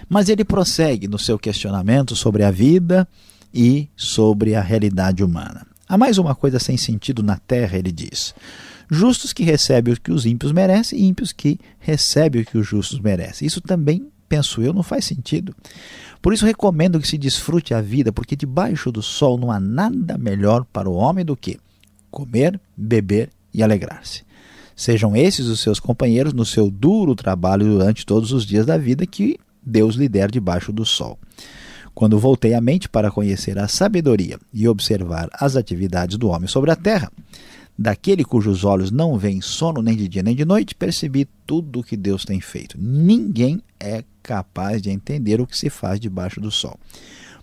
Mas 0.09 0.29
ele 0.29 0.45
prossegue 0.45 1.09
no 1.09 1.19
seu 1.19 1.37
questionamento 1.37 2.15
sobre 2.15 2.45
a 2.45 2.53
vida 2.53 3.07
e 3.53 3.89
sobre 3.97 4.55
a 4.55 4.61
realidade 4.61 5.25
humana. 5.25 5.67
Há 5.89 5.97
mais 5.97 6.19
uma 6.19 6.35
coisa 6.35 6.59
sem 6.59 6.77
sentido 6.77 7.23
na 7.23 7.37
terra, 7.39 7.79
ele 7.79 7.91
diz 7.91 8.35
justos 8.91 9.33
que 9.33 9.43
recebem 9.43 9.93
o 9.95 10.01
que 10.01 10.11
os 10.11 10.25
ímpios 10.25 10.53
merecem 10.53 10.99
e 10.99 11.05
ímpios 11.05 11.33
que 11.33 11.61
recebem 11.79 12.43
o 12.43 12.45
que 12.45 12.59
os 12.59 12.67
justos 12.67 12.99
merecem. 12.99 13.47
Isso 13.47 13.61
também, 13.61 14.09
penso 14.29 14.63
eu, 14.63 14.73
não 14.73 14.83
faz 14.83 15.05
sentido. 15.05 15.55
Por 16.23 16.33
isso 16.33 16.47
recomendo 16.47 16.99
que 16.99 17.07
se 17.07 17.19
desfrute 17.19 17.75
a 17.75 17.81
vida, 17.81 18.13
porque 18.13 18.35
debaixo 18.35 18.91
do 18.91 19.03
sol 19.03 19.39
não 19.39 19.53
há 19.53 19.61
nada 19.61 20.17
melhor 20.17 20.65
para 20.65 20.89
o 20.89 20.95
homem 20.95 21.25
do 21.25 21.37
que 21.37 21.59
comer, 22.11 22.59
beber 22.77 23.31
e 23.53 23.63
alegrar-se. 23.63 24.23
Sejam 24.75 25.15
esses 25.17 25.47
os 25.47 25.61
seus 25.61 25.79
companheiros 25.79 26.33
no 26.33 26.45
seu 26.45 26.71
duro 26.71 27.15
trabalho 27.15 27.67
durante 27.67 28.07
todos 28.07 28.33
os 28.33 28.47
dias 28.47 28.65
da 28.65 28.79
vida 28.79 29.07
que 29.07 29.39
Deus 29.63 29.97
lhe 29.97 30.09
der 30.09 30.31
debaixo 30.31 30.73
do 30.73 30.85
sol. 30.87 31.19
Quando 31.99 32.17
voltei 32.17 32.55
a 32.55 32.61
mente 32.61 32.89
para 32.89 33.11
conhecer 33.11 33.59
a 33.59 33.67
sabedoria 33.67 34.39
e 34.55 34.69
observar 34.69 35.29
as 35.33 35.57
atividades 35.57 36.17
do 36.17 36.29
homem 36.29 36.47
sobre 36.47 36.71
a 36.71 36.77
terra, 36.77 37.11
daquele 37.77 38.25
cujos 38.25 38.63
olhos 38.63 38.93
não 38.93 39.19
veem 39.19 39.41
sono 39.41 39.83
nem 39.83 39.97
de 39.97 40.07
dia 40.07 40.23
nem 40.23 40.37
de 40.37 40.45
noite, 40.45 40.77
percebi 40.77 41.29
tudo 41.45 41.81
o 41.81 41.83
que 41.83 41.97
Deus 41.97 42.25
tem 42.25 42.41
feito. 42.41 42.79
Ninguém 42.81 43.61
é 43.81 44.05
capaz 44.23 44.81
de 44.81 44.91
entender 44.91 45.41
o 45.41 45.47
que 45.47 45.59
se 45.59 45.69
faz 45.69 45.99
debaixo 45.99 46.41
do 46.41 46.53
sol. 46.53 46.79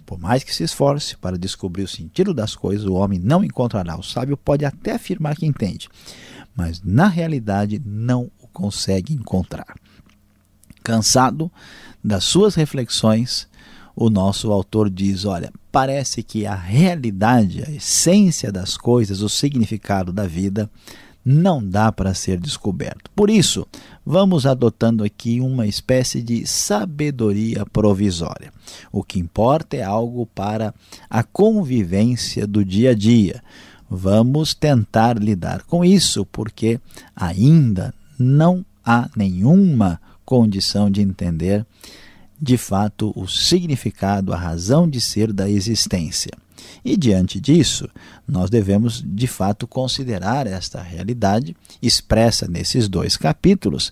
Por 0.06 0.18
mais 0.18 0.42
que 0.42 0.56
se 0.56 0.64
esforce 0.64 1.18
para 1.18 1.38
descobrir 1.38 1.84
o 1.84 1.88
sentido 1.90 2.34
das 2.34 2.56
coisas, 2.56 2.86
o 2.86 2.94
homem 2.94 3.20
não 3.20 3.44
encontrará. 3.44 4.00
O 4.00 4.04
sábio 4.04 4.38
pode 4.38 4.64
até 4.64 4.94
afirmar 4.94 5.36
que 5.36 5.46
entende, 5.46 5.90
mas 6.56 6.82
na 6.82 7.10
realidade 7.10 7.82
não 7.86 8.32
o 8.40 8.48
consegue 8.48 9.14
encontrar. 9.14 9.76
Cansado 10.82 11.52
das 12.02 12.24
suas 12.24 12.56
reflexões, 12.56 13.50
o 13.96 14.10
nosso 14.10 14.52
autor 14.52 14.90
diz: 14.90 15.26
olha, 15.26 15.52
parece 15.72 16.22
que 16.22 16.46
a 16.46 16.56
realidade, 16.56 17.64
a 17.66 17.72
essência 17.72 18.52
das 18.52 18.78
coisas, 18.78 19.22
o 19.22 19.30
significado 19.30 20.12
da 20.12 20.28
vida, 20.28 20.70
não 21.24 21.68
dá 21.68 21.92
para 21.92 22.14
ser 22.14 22.40
descoberto. 22.40 23.10
Por 23.16 23.32
isso, 23.32 23.66
vamos 24.06 24.46
adotando 24.46 25.04
aqui 25.04 25.40
uma 25.40 25.66
espécie 25.66 26.22
de 26.22 26.46
sabedoria 26.46 27.66
provisória. 27.66 28.54
O 28.92 29.04
que 29.04 29.20
importa 29.20 29.76
é 29.76 29.82
algo 29.82 30.28
para 30.28 30.74
a 31.10 31.24
convivência 31.24 32.46
do 32.46 32.64
dia 32.64 32.92
a 32.92 32.94
dia. 32.94 33.42
Vamos 33.90 34.54
tentar 34.54 35.18
lidar 35.18 35.64
com 35.64 35.84
isso, 35.84 36.26
porque 36.26 36.80
ainda 37.16 37.94
não 38.20 38.64
há 38.84 39.10
nenhuma 39.16 40.00
condição 40.24 40.92
de 40.92 41.02
entender 41.02 41.66
de 42.42 42.58
fato 42.58 43.12
o 43.16 43.28
significado, 43.28 44.34
a 44.34 44.38
razão 44.38 44.90
de 44.90 45.00
ser 45.00 45.32
da 45.32 45.50
existência. 45.50 46.32
E 46.84 46.96
diante 46.96 47.40
disso, 47.40 47.90
nós 48.28 48.50
devemos 48.50 49.04
de 49.06 49.28
fato 49.28 49.68
considerar 49.68 50.48
esta 50.48 50.82
realidade 50.82 51.56
expressa 51.82 52.48
nesses 52.48 52.88
dois 52.88 53.18
capítulos, 53.18 53.92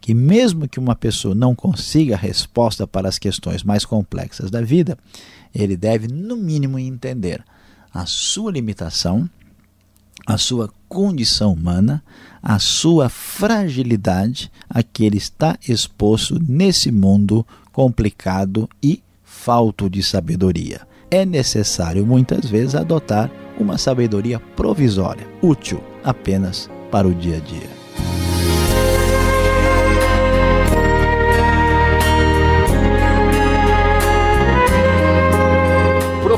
que 0.00 0.14
mesmo 0.14 0.68
que 0.68 0.80
uma 0.80 0.96
pessoa 0.96 1.34
não 1.34 1.54
consiga 1.54 2.16
resposta 2.16 2.86
para 2.86 3.08
as 3.08 3.18
questões 3.18 3.62
mais 3.62 3.84
complexas 3.84 4.50
da 4.50 4.62
vida, 4.62 4.96
ele 5.54 5.76
deve 5.76 6.08
no 6.08 6.36
mínimo 6.36 6.78
entender 6.78 7.44
a 7.92 8.06
sua 8.06 8.52
limitação, 8.52 9.28
a 10.26 10.38
sua 10.38 10.70
condição 10.88 11.52
humana, 11.52 12.02
a 12.42 12.58
sua 12.58 13.08
fragilidade 13.08 14.50
a 14.68 14.82
que 14.82 15.04
ele 15.04 15.18
está 15.18 15.58
exposto 15.68 16.38
nesse 16.40 16.90
mundo 16.90 17.46
complicado 17.72 18.68
e 18.82 19.02
falto 19.22 19.88
de 19.88 20.02
sabedoria. 20.02 20.80
É 21.10 21.24
necessário 21.24 22.06
muitas 22.06 22.44
vezes 22.46 22.74
adotar 22.74 23.30
uma 23.58 23.76
sabedoria 23.78 24.38
provisória, 24.38 25.26
útil 25.42 25.82
apenas 26.04 26.70
para 26.90 27.06
o 27.06 27.14
dia 27.14 27.36
a 27.36 27.40
dia. 27.40 27.79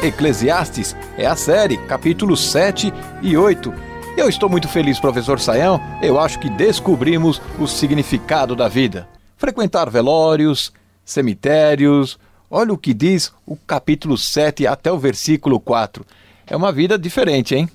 Eclesiastes 0.08 0.96
é 1.16 1.26
a 1.26 1.36
série, 1.36 1.76
capítulos 1.86 2.50
7 2.50 2.92
e 3.20 3.36
8. 3.36 3.72
Eu 4.16 4.28
estou 4.28 4.48
muito 4.48 4.66
feliz, 4.66 4.98
professor 4.98 5.38
Saião. 5.38 5.80
Eu 6.02 6.18
acho 6.18 6.38
que 6.40 6.48
descobrimos 6.48 7.40
o 7.58 7.66
significado 7.66 8.56
da 8.56 8.68
vida. 8.68 9.06
Frequentar 9.36 9.90
velórios, 9.90 10.72
cemitérios. 11.04 12.18
Olha 12.50 12.72
o 12.72 12.78
que 12.78 12.94
diz 12.94 13.32
o 13.46 13.54
capítulo 13.54 14.16
7 14.16 14.66
até 14.66 14.90
o 14.90 14.98
versículo 14.98 15.60
4. 15.60 16.04
É 16.46 16.56
uma 16.56 16.72
vida 16.72 16.98
diferente, 16.98 17.54
hein? 17.54 17.68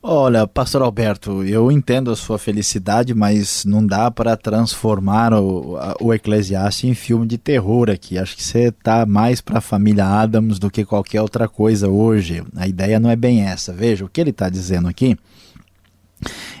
Olha, 0.00 0.46
Pastor 0.46 0.80
Alberto, 0.82 1.42
eu 1.42 1.72
entendo 1.72 2.12
a 2.12 2.16
sua 2.16 2.38
felicidade, 2.38 3.12
mas 3.12 3.64
não 3.64 3.84
dá 3.84 4.08
para 4.12 4.36
transformar 4.36 5.34
o, 5.34 5.76
o 6.00 6.14
Eclesiastes 6.14 6.88
em 6.88 6.94
filme 6.94 7.26
de 7.26 7.36
terror 7.36 7.90
aqui. 7.90 8.16
Acho 8.16 8.36
que 8.36 8.44
você 8.44 8.68
está 8.68 9.04
mais 9.04 9.40
para 9.40 9.58
a 9.58 9.60
família 9.60 10.06
Adams 10.06 10.60
do 10.60 10.70
que 10.70 10.84
qualquer 10.84 11.20
outra 11.20 11.48
coisa 11.48 11.88
hoje. 11.88 12.44
A 12.54 12.68
ideia 12.68 13.00
não 13.00 13.10
é 13.10 13.16
bem 13.16 13.42
essa. 13.42 13.72
Veja, 13.72 14.04
o 14.04 14.08
que 14.08 14.20
ele 14.20 14.30
está 14.30 14.48
dizendo 14.48 14.86
aqui 14.86 15.16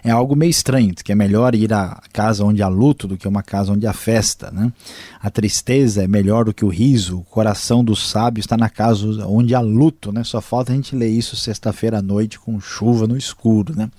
é 0.04 0.10
algo 0.10 0.36
meio 0.36 0.50
estranho, 0.50 0.94
que 0.94 1.12
é 1.12 1.14
melhor 1.14 1.54
ir 1.54 1.72
à 1.72 2.00
casa 2.12 2.44
onde 2.44 2.62
há 2.62 2.68
luto 2.68 3.08
do 3.08 3.16
que 3.16 3.26
uma 3.26 3.42
casa 3.42 3.72
onde 3.72 3.86
há 3.86 3.92
festa. 3.92 4.50
Né? 4.50 4.72
A 5.20 5.30
tristeza 5.30 6.02
é 6.02 6.06
melhor 6.06 6.44
do 6.44 6.54
que 6.54 6.64
o 6.64 6.68
riso, 6.68 7.18
o 7.18 7.24
coração 7.24 7.84
do 7.84 7.96
sábio 7.96 8.40
está 8.40 8.56
na 8.56 8.68
casa 8.68 9.26
onde 9.26 9.54
há 9.54 9.60
luto. 9.60 10.12
Né? 10.12 10.24
Só 10.24 10.40
falta 10.40 10.72
a 10.72 10.74
gente 10.74 10.94
ler 10.94 11.08
isso 11.08 11.36
sexta-feira 11.36 11.98
à 11.98 12.02
noite 12.02 12.38
com 12.38 12.60
chuva 12.60 13.06
no 13.06 13.16
escuro. 13.16 13.74
Né? 13.76 13.90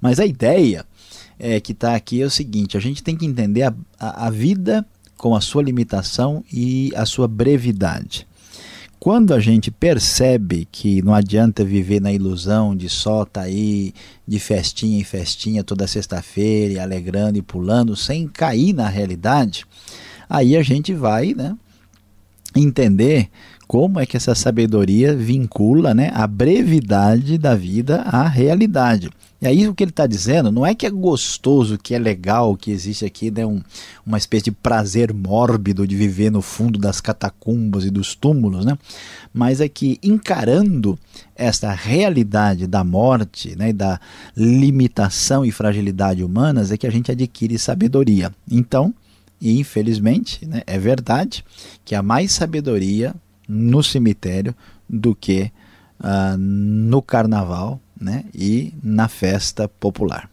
Mas 0.00 0.18
a 0.18 0.26
ideia 0.26 0.84
é, 1.38 1.60
que 1.60 1.72
está 1.72 1.94
aqui 1.94 2.22
é 2.22 2.26
o 2.26 2.30
seguinte: 2.30 2.76
a 2.76 2.80
gente 2.80 3.02
tem 3.02 3.16
que 3.16 3.26
entender 3.26 3.62
a, 3.62 3.74
a, 3.98 4.26
a 4.26 4.30
vida 4.30 4.84
com 5.16 5.34
a 5.34 5.40
sua 5.40 5.62
limitação 5.62 6.44
e 6.52 6.92
a 6.94 7.04
sua 7.04 7.28
brevidade. 7.28 8.26
Quando 9.00 9.32
a 9.32 9.38
gente 9.38 9.70
percebe 9.70 10.66
que 10.72 11.00
não 11.02 11.14
adianta 11.14 11.64
viver 11.64 12.00
na 12.00 12.12
ilusão 12.12 12.74
de 12.74 12.88
só 12.88 13.22
estar 13.22 13.42
tá 13.42 13.46
aí 13.46 13.94
de 14.26 14.40
festinha 14.40 14.98
em 14.98 15.04
festinha 15.04 15.62
toda 15.62 15.86
sexta-feira, 15.86 16.82
alegrando 16.82 17.38
e 17.38 17.42
pulando, 17.42 17.94
sem 17.94 18.26
cair 18.26 18.72
na 18.72 18.88
realidade, 18.88 19.64
aí 20.28 20.56
a 20.56 20.62
gente 20.62 20.92
vai 20.92 21.32
né, 21.32 21.56
entender 22.56 23.28
como 23.68 24.00
é 24.00 24.06
que 24.06 24.16
essa 24.16 24.34
sabedoria 24.34 25.14
vincula 25.14 25.92
né, 25.92 26.10
a 26.14 26.26
brevidade 26.26 27.36
da 27.36 27.54
vida 27.54 28.00
à 28.00 28.26
realidade. 28.26 29.10
E 29.42 29.46
aí 29.46 29.68
o 29.68 29.74
que 29.74 29.84
ele 29.84 29.90
está 29.90 30.06
dizendo 30.06 30.50
não 30.50 30.64
é 30.64 30.74
que 30.74 30.86
é 30.86 30.90
gostoso, 30.90 31.76
que 31.76 31.94
é 31.94 31.98
legal, 31.98 32.56
que 32.56 32.70
existe 32.70 33.04
aqui 33.04 33.30
né, 33.30 33.44
um, 33.44 33.60
uma 34.06 34.16
espécie 34.16 34.46
de 34.46 34.52
prazer 34.52 35.12
mórbido 35.12 35.86
de 35.86 35.94
viver 35.94 36.32
no 36.32 36.40
fundo 36.40 36.78
das 36.78 36.98
catacumbas 37.00 37.84
e 37.84 37.90
dos 37.90 38.14
túmulos, 38.14 38.64
né? 38.64 38.76
mas 39.34 39.60
é 39.60 39.68
que 39.68 39.98
encarando 40.02 40.98
esta 41.36 41.70
realidade 41.70 42.66
da 42.66 42.82
morte, 42.82 43.54
né, 43.54 43.70
da 43.70 44.00
limitação 44.34 45.44
e 45.44 45.52
fragilidade 45.52 46.24
humanas, 46.24 46.72
é 46.72 46.76
que 46.78 46.86
a 46.86 46.90
gente 46.90 47.12
adquire 47.12 47.58
sabedoria. 47.58 48.34
Então, 48.50 48.94
e 49.38 49.60
infelizmente, 49.60 50.44
né, 50.46 50.62
é 50.66 50.78
verdade 50.78 51.44
que 51.84 51.94
há 51.94 52.02
mais 52.02 52.32
sabedoria 52.32 53.14
no 53.48 53.82
cemitério 53.82 54.54
do 54.88 55.14
que 55.14 55.50
uh, 56.00 56.36
no 56.36 57.00
carnaval 57.00 57.80
né, 57.98 58.24
e 58.34 58.74
na 58.82 59.08
festa 59.08 59.66
popular. 59.66 60.30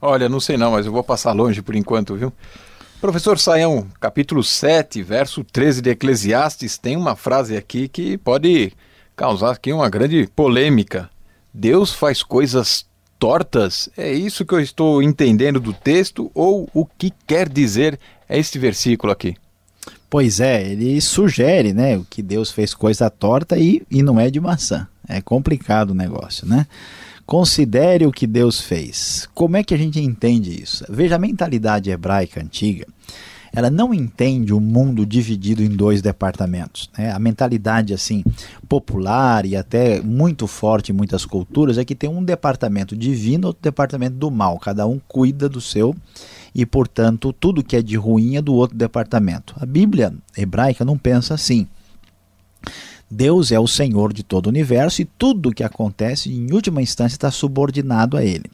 Olha, 0.00 0.28
não 0.28 0.40
sei 0.40 0.56
não, 0.56 0.72
mas 0.72 0.86
eu 0.86 0.92
vou 0.92 1.02
passar 1.02 1.32
longe 1.32 1.62
por 1.62 1.74
enquanto, 1.74 2.14
viu? 2.14 2.32
Professor 3.00 3.38
Saião, 3.38 3.86
capítulo 4.00 4.42
7, 4.42 5.02
verso 5.02 5.44
13 5.44 5.80
de 5.80 5.90
Eclesiastes, 5.90 6.78
tem 6.78 6.96
uma 6.96 7.14
frase 7.14 7.56
aqui 7.56 7.88
que 7.88 8.18
pode 8.18 8.72
causar 9.14 9.52
aqui 9.52 9.72
uma 9.72 9.88
grande 9.88 10.28
polêmica. 10.34 11.08
Deus 11.54 11.92
faz 11.92 12.22
coisas 12.22 12.86
tortas? 13.18 13.88
É 13.96 14.12
isso 14.12 14.44
que 14.44 14.54
eu 14.54 14.60
estou 14.60 15.02
entendendo 15.02 15.60
do 15.60 15.72
texto 15.72 16.30
ou 16.34 16.68
o 16.72 16.84
que 16.84 17.12
quer 17.26 17.48
dizer 17.48 17.98
este 18.28 18.58
versículo 18.58 19.12
aqui? 19.12 19.36
Pois 20.10 20.40
é, 20.40 20.66
ele 20.66 21.00
sugere, 21.00 21.74
né, 21.74 22.00
que 22.08 22.22
Deus 22.22 22.50
fez 22.50 22.72
coisa 22.72 23.10
torta 23.10 23.58
e, 23.58 23.82
e 23.90 24.02
não 24.02 24.18
é 24.18 24.30
de 24.30 24.40
maçã. 24.40 24.88
É 25.06 25.20
complicado 25.20 25.90
o 25.90 25.94
negócio, 25.94 26.46
né? 26.46 26.66
Considere 27.26 28.06
o 28.06 28.12
que 28.12 28.26
Deus 28.26 28.58
fez. 28.58 29.28
Como 29.34 29.56
é 29.56 29.62
que 29.62 29.74
a 29.74 29.76
gente 29.76 30.00
entende 30.00 30.62
isso? 30.62 30.84
Veja, 30.88 31.16
a 31.16 31.18
mentalidade 31.18 31.90
hebraica 31.90 32.40
antiga, 32.40 32.86
ela 33.52 33.70
não 33.70 33.92
entende 33.92 34.54
o 34.54 34.60
mundo 34.60 35.04
dividido 35.04 35.62
em 35.62 35.68
dois 35.68 36.00
departamentos. 36.00 36.88
Né? 36.96 37.10
A 37.10 37.18
mentalidade 37.18 37.92
assim 37.92 38.24
popular 38.68 39.44
e 39.44 39.56
até 39.56 40.00
muito 40.00 40.46
forte 40.46 40.90
em 40.90 40.94
muitas 40.94 41.26
culturas 41.26 41.76
é 41.76 41.84
que 41.84 41.94
tem 41.94 42.08
um 42.08 42.22
departamento 42.22 42.96
divino 42.96 43.48
outro 43.48 43.62
departamento 43.62 44.16
do 44.16 44.30
mal. 44.30 44.58
Cada 44.58 44.86
um 44.86 44.98
cuida 45.06 45.48
do 45.48 45.60
seu 45.60 45.94
e, 46.54 46.64
portanto, 46.66 47.32
tudo 47.32 47.62
que 47.62 47.76
é 47.76 47.82
de 47.82 47.96
ruim 47.96 48.36
é 48.36 48.42
do 48.42 48.54
outro 48.54 48.76
departamento. 48.76 49.54
A 49.58 49.66
Bíblia 49.66 50.12
hebraica 50.36 50.84
não 50.84 50.98
pensa 50.98 51.34
assim. 51.34 51.66
Deus 53.10 53.50
é 53.50 53.58
o 53.58 53.66
Senhor 53.66 54.12
de 54.12 54.22
todo 54.22 54.46
o 54.46 54.50
universo 54.50 55.00
e 55.00 55.04
tudo 55.04 55.48
o 55.48 55.54
que 55.54 55.64
acontece, 55.64 56.30
em 56.30 56.52
última 56.52 56.82
instância, 56.82 57.14
está 57.14 57.30
subordinado 57.30 58.16
a 58.16 58.24
Ele. 58.24 58.50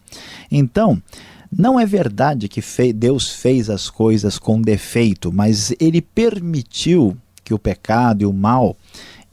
Então, 0.50 1.02
não 1.50 1.78
é 1.78 1.86
verdade 1.86 2.48
que 2.48 2.60
Deus 2.92 3.30
fez 3.30 3.68
as 3.68 3.90
coisas 3.90 4.38
com 4.38 4.60
defeito, 4.60 5.32
mas 5.32 5.72
Ele 5.80 6.00
permitiu 6.00 7.16
que 7.42 7.52
o 7.52 7.58
pecado 7.58 8.22
e 8.22 8.26
o 8.26 8.32
mal 8.32 8.76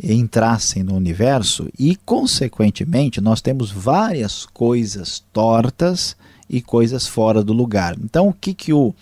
entrassem 0.02 0.84
no 0.84 0.96
universo 0.96 1.70
e, 1.78 1.96
consequentemente, 1.96 3.22
nós 3.22 3.42
temos 3.42 3.70
várias 3.70 4.46
coisas 4.46 5.24
tortas 5.32 6.16
e 6.50 6.62
coisas 6.62 7.08
fora 7.08 7.44
do 7.44 7.54
lugar. 7.54 7.96
Então, 8.04 8.28
o 8.28 8.34
que, 8.34 8.54
que 8.54 8.74
o 8.74 8.94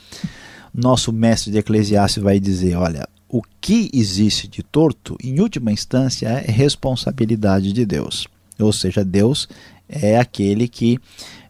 nosso 0.73 1.11
mestre 1.13 1.51
de 1.51 1.57
Eclesiastes 1.57 2.21
vai 2.21 2.39
dizer? 2.39 2.75
Olha, 2.75 3.07
o 3.29 3.41
que 3.61 3.89
existe 3.93 4.47
de 4.47 4.61
torto, 4.61 5.15
em 5.23 5.39
última 5.39 5.71
instância, 5.71 6.27
é 6.27 6.51
responsabilidade 6.51 7.71
de 7.71 7.85
Deus. 7.85 8.27
Ou 8.59 8.73
seja, 8.73 9.05
Deus 9.05 9.47
é 9.87 10.17
aquele 10.17 10.67
que 10.67 10.99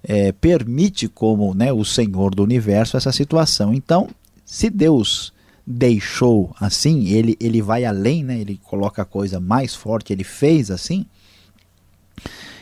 é, 0.03 0.31
permite, 0.31 1.07
como 1.07 1.53
né, 1.53 1.73
o 1.73 1.83
Senhor 1.83 2.35
do 2.35 2.43
universo, 2.43 2.95
essa 2.95 3.11
situação. 3.11 3.73
Então, 3.73 4.09
se 4.45 4.69
Deus 4.69 5.33
deixou 5.71 6.55
assim, 6.59 7.09
ele, 7.09 7.37
ele 7.39 7.61
vai 7.61 7.85
além, 7.85 8.23
né, 8.23 8.39
ele 8.39 8.59
coloca 8.63 9.03
a 9.03 9.05
coisa 9.05 9.39
mais 9.39 9.75
forte, 9.75 10.11
ele 10.11 10.23
fez 10.23 10.71
assim. 10.71 11.05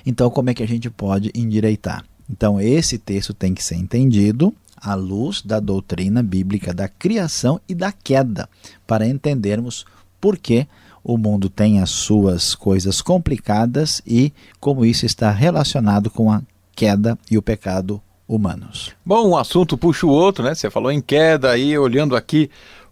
Então, 0.06 0.30
como 0.30 0.50
é 0.50 0.54
que 0.54 0.62
a 0.62 0.68
gente 0.68 0.90
pode 0.90 1.32
endireitar? 1.34 2.04
Então, 2.30 2.60
esse 2.60 2.98
texto 2.98 3.34
tem 3.34 3.54
que 3.54 3.64
ser 3.64 3.76
entendido 3.76 4.54
à 4.76 4.94
luz 4.94 5.42
da 5.42 5.62
doutrina 5.62 6.22
bíblica 6.22 6.74
da 6.74 6.90
criação 6.90 7.62
e 7.68 7.74
da 7.74 7.94
queda, 7.94 8.50
para 8.86 9.08
entendermos 9.08 9.86
por 10.20 10.38
que 10.38 10.68
o 11.02 11.18
mundo 11.18 11.50
tem 11.50 11.80
as 11.80 11.90
suas 11.90 12.54
coisas 12.56 13.02
complicadas 13.02 14.02
e 14.06 14.34
como 14.60 14.86
isso 14.86 15.06
está 15.06 15.32
relacionado 15.32 16.10
com 16.10 16.30
a 16.30 16.42
queda 16.76 17.18
e 17.32 17.38
o 17.38 17.42
pecado 17.42 18.02
humanos. 18.28 18.92
Bom, 19.06 19.30
um 19.30 19.38
assunto 19.38 19.78
puxa 19.78 20.06
o 20.06 20.10
outro, 20.10 20.44
né? 20.44 20.54
Você 20.54 20.70
falou 20.70 20.92
em 20.92 21.00
queda 21.00 21.52
aí, 21.52 21.78
olhando 21.78 22.14
aqui 22.14 22.50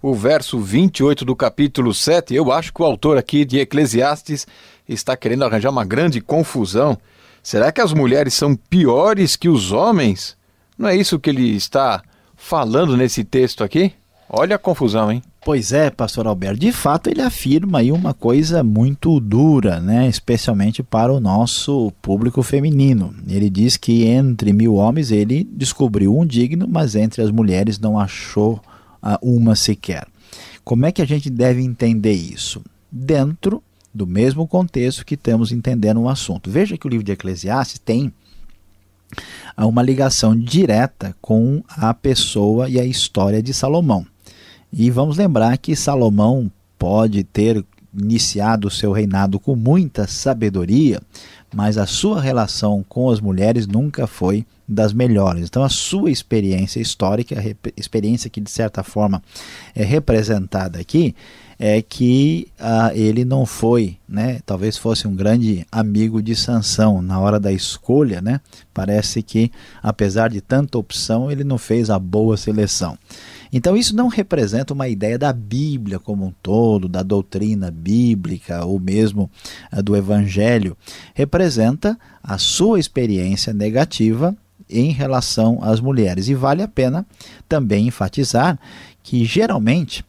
o 0.10 0.14
verso 0.14 0.60
28 0.60 1.26
do 1.26 1.36
capítulo 1.36 1.94
7, 1.94 2.34
eu 2.34 2.52
acho 2.52 2.74
que 2.74 2.82
o 2.82 2.86
autor 2.86 3.18
aqui 3.18 3.46
de 3.46 3.60
Eclesiastes 3.60 4.46
está 4.88 5.16
querendo 5.18 5.44
arranjar 5.44 5.72
uma 5.72 5.86
grande 5.86 6.22
confusão 6.22 6.98
Será 7.46 7.72
que 7.72 7.80
as 7.80 7.94
mulheres 7.94 8.34
são 8.34 8.56
piores 8.56 9.36
que 9.36 9.48
os 9.48 9.72
homens? 9.72 10.36
Não 10.76 10.90
é 10.90 10.96
isso 10.96 11.20
que 11.20 11.30
ele 11.30 11.56
está 11.56 12.02
falando 12.36 12.98
nesse 12.98 13.24
texto 13.24 13.64
aqui? 13.64 13.94
Olha 14.28 14.56
a 14.56 14.60
confusão, 14.60 15.12
hein? 15.12 15.22
Pois 15.46 15.72
é, 15.72 15.92
pastor 15.92 16.26
Alberto, 16.26 16.60
de 16.60 16.72
fato 16.72 17.08
ele 17.08 17.22
afirma 17.22 17.78
aí 17.78 17.92
uma 17.92 18.16
coisa 18.16 18.64
muito 18.64 19.20
dura, 19.20 19.80
né? 19.80 20.08
especialmente 20.08 20.82
para 20.82 21.14
o 21.14 21.20
nosso 21.20 21.94
público 22.02 22.42
feminino. 22.42 23.14
Ele 23.30 23.48
diz 23.48 23.78
que 23.78 24.06
entre 24.06 24.52
mil 24.52 24.74
homens 24.74 25.12
ele 25.12 25.48
descobriu 25.54 26.18
um 26.18 26.26
digno, 26.26 26.68
mas 26.68 26.96
entre 26.96 27.22
as 27.22 27.30
mulheres 27.30 27.78
não 27.78 28.00
achou 28.00 28.60
uma 29.22 29.56
sequer. 29.56 30.08
Como 30.64 30.86
é 30.86 30.92
que 30.92 31.02
a 31.02 31.06
gente 31.06 31.30
deve 31.30 31.62
entender 31.62 32.14
isso? 32.14 32.64
Dentro 32.92 33.62
do 33.94 34.06
mesmo 34.06 34.46
contexto 34.46 35.06
que 35.06 35.16
estamos 35.16 35.52
entendendo 35.52 36.02
o 36.02 36.10
assunto. 36.10 36.52
Veja 36.52 36.78
que 36.78 36.86
o 36.86 36.90
livro 36.90 37.06
de 37.06 37.14
Eclesiastes 37.14 37.80
tem 37.80 38.12
uma 39.58 39.82
ligação 39.82 40.38
direta 40.38 41.16
com 41.22 41.64
a 41.70 41.94
pessoa 41.94 42.70
e 42.70 42.80
a 42.80 42.86
história 42.86 43.42
de 43.42 43.54
Salomão. 43.54 44.06
E 44.72 44.92
vamos 44.92 45.18
lembrar 45.18 45.58
que 45.58 45.76
Salomão 45.76 46.52
pode 46.78 47.24
ter 47.24 47.64
iniciado 47.98 48.68
o 48.68 48.72
seu 48.72 48.92
reinado 48.92 49.40
com 49.40 49.56
muita 49.56 50.06
sabedoria, 50.06 51.02
mas 51.56 51.78
a 51.78 51.86
sua 51.86 52.20
relação 52.20 52.84
com 52.90 53.10
as 53.10 53.22
mulheres 53.22 53.66
nunca 53.66 54.06
foi 54.06 54.46
das 54.68 54.92
melhores. 54.92 55.46
Então, 55.46 55.64
a 55.64 55.70
sua 55.70 56.12
experiência 56.12 56.82
histórica, 56.82 57.42
experiência 57.78 58.30
que 58.30 58.42
de 58.42 58.52
certa 58.52 58.84
forma 58.84 59.24
é 59.74 59.82
representada 59.82 60.78
aqui, 60.78 61.16
é 61.58 61.82
que 61.82 62.50
ah, 62.60 62.92
ele 62.94 63.24
não 63.24 63.46
foi, 63.46 63.96
né? 64.06 64.42
Talvez 64.46 64.78
fosse 64.78 65.08
um 65.08 65.16
grande 65.16 65.66
amigo 65.72 66.22
de 66.22 66.36
Sansão 66.36 67.02
na 67.02 67.18
hora 67.22 67.40
da 67.40 67.54
escolha, 67.54 68.22
né? 68.22 68.42
Parece 68.74 69.24
que 69.24 69.50
apesar 69.82 70.30
de 70.30 70.42
tanta 70.42 70.78
opção, 70.78 71.32
ele 71.32 71.46
não 71.46 71.58
fez 71.58 71.90
a 71.90 71.98
boa 71.98 72.36
seleção. 72.36 72.98
Então 73.52 73.76
isso 73.76 73.96
não 73.96 74.08
representa 74.08 74.74
uma 74.74 74.88
ideia 74.88 75.18
da 75.18 75.32
Bíblia 75.32 76.00
como 76.00 76.26
um 76.26 76.34
todo, 76.42 76.88
da 76.88 77.04
doutrina 77.04 77.72
bíblica 77.72 78.66
ou 78.66 78.80
mesmo 78.80 79.30
ah, 79.72 79.82
do 79.82 79.96
evangelho. 79.96 80.76
Representa 81.14 81.98
a 82.24 82.38
sua 82.38 82.80
experiência 82.80 83.54
negativa 83.54 84.36
em 84.70 84.92
relação 84.92 85.60
às 85.62 85.80
mulheres. 85.80 86.28
E 86.28 86.34
vale 86.34 86.62
a 86.62 86.68
pena 86.68 87.06
também 87.48 87.88
enfatizar 87.88 88.60
que 89.04 89.24
geralmente 89.24 90.04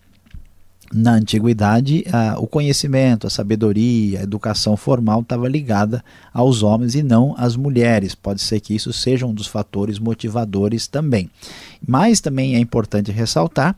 na 0.92 1.12
antiguidade, 1.12 2.05
o 2.38 2.46
conhecimento, 2.46 3.27
a 3.27 3.31
sabedoria, 3.31 4.20
a 4.20 4.22
educação 4.22 4.77
formal 4.77 5.20
estava 5.20 5.49
ligada 5.49 6.05
aos 6.33 6.62
homens 6.62 6.94
e 6.94 7.03
não 7.03 7.35
às 7.37 7.57
mulheres. 7.57 8.14
Pode 8.14 8.40
ser 8.40 8.61
que 8.61 8.75
isso 8.75 8.92
seja 8.92 9.27
um 9.27 9.35
dos 9.35 9.46
fatores 9.46 9.99
motivadores 9.99 10.87
também. 10.87 11.31
Mas 11.87 12.20
também 12.20 12.55
é 12.55 12.59
importante 12.59 13.11
ressaltar 13.11 13.77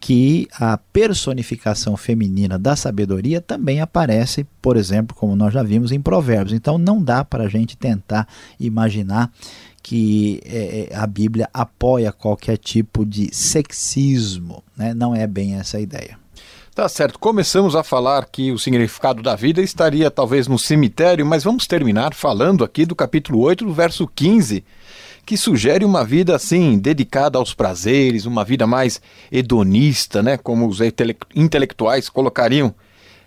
que 0.00 0.46
a 0.60 0.76
personificação 0.76 1.96
feminina 1.96 2.58
da 2.58 2.76
sabedoria 2.76 3.40
também 3.40 3.80
aparece, 3.80 4.46
por 4.60 4.76
exemplo, 4.76 5.16
como 5.16 5.34
nós 5.34 5.54
já 5.54 5.62
vimos 5.62 5.92
em 5.92 6.00
Provérbios. 6.00 6.52
Então 6.52 6.76
não 6.76 7.02
dá 7.02 7.24
para 7.24 7.44
a 7.44 7.48
gente 7.48 7.74
tentar 7.74 8.28
imaginar 8.60 9.32
que 9.82 10.42
é, 10.44 10.88
é, 10.90 10.96
a 10.96 11.06
Bíblia 11.06 11.48
apoia 11.52 12.12
qualquer 12.12 12.58
tipo 12.58 13.04
de 13.04 13.34
sexismo. 13.34 14.62
Né? 14.76 14.92
Não 14.92 15.14
é 15.14 15.26
bem 15.26 15.54
essa 15.54 15.78
a 15.78 15.80
ideia. 15.80 16.18
Tá 16.74 16.88
certo, 16.88 17.20
começamos 17.20 17.76
a 17.76 17.84
falar 17.84 18.26
que 18.26 18.50
o 18.50 18.58
significado 18.58 19.22
da 19.22 19.36
vida 19.36 19.62
estaria 19.62 20.10
talvez 20.10 20.48
no 20.48 20.58
cemitério, 20.58 21.24
mas 21.24 21.44
vamos 21.44 21.68
terminar 21.68 22.12
falando 22.12 22.64
aqui 22.64 22.84
do 22.84 22.96
capítulo 22.96 23.38
8, 23.42 23.64
do 23.64 23.72
verso 23.72 24.08
15, 24.08 24.64
que 25.24 25.36
sugere 25.36 25.84
uma 25.84 26.04
vida 26.04 26.34
assim, 26.34 26.76
dedicada 26.76 27.38
aos 27.38 27.54
prazeres, 27.54 28.26
uma 28.26 28.44
vida 28.44 28.66
mais 28.66 29.00
hedonista, 29.30 30.20
né, 30.20 30.36
como 30.36 30.66
os 30.66 30.80
intelectuais 31.32 32.08
colocariam. 32.08 32.74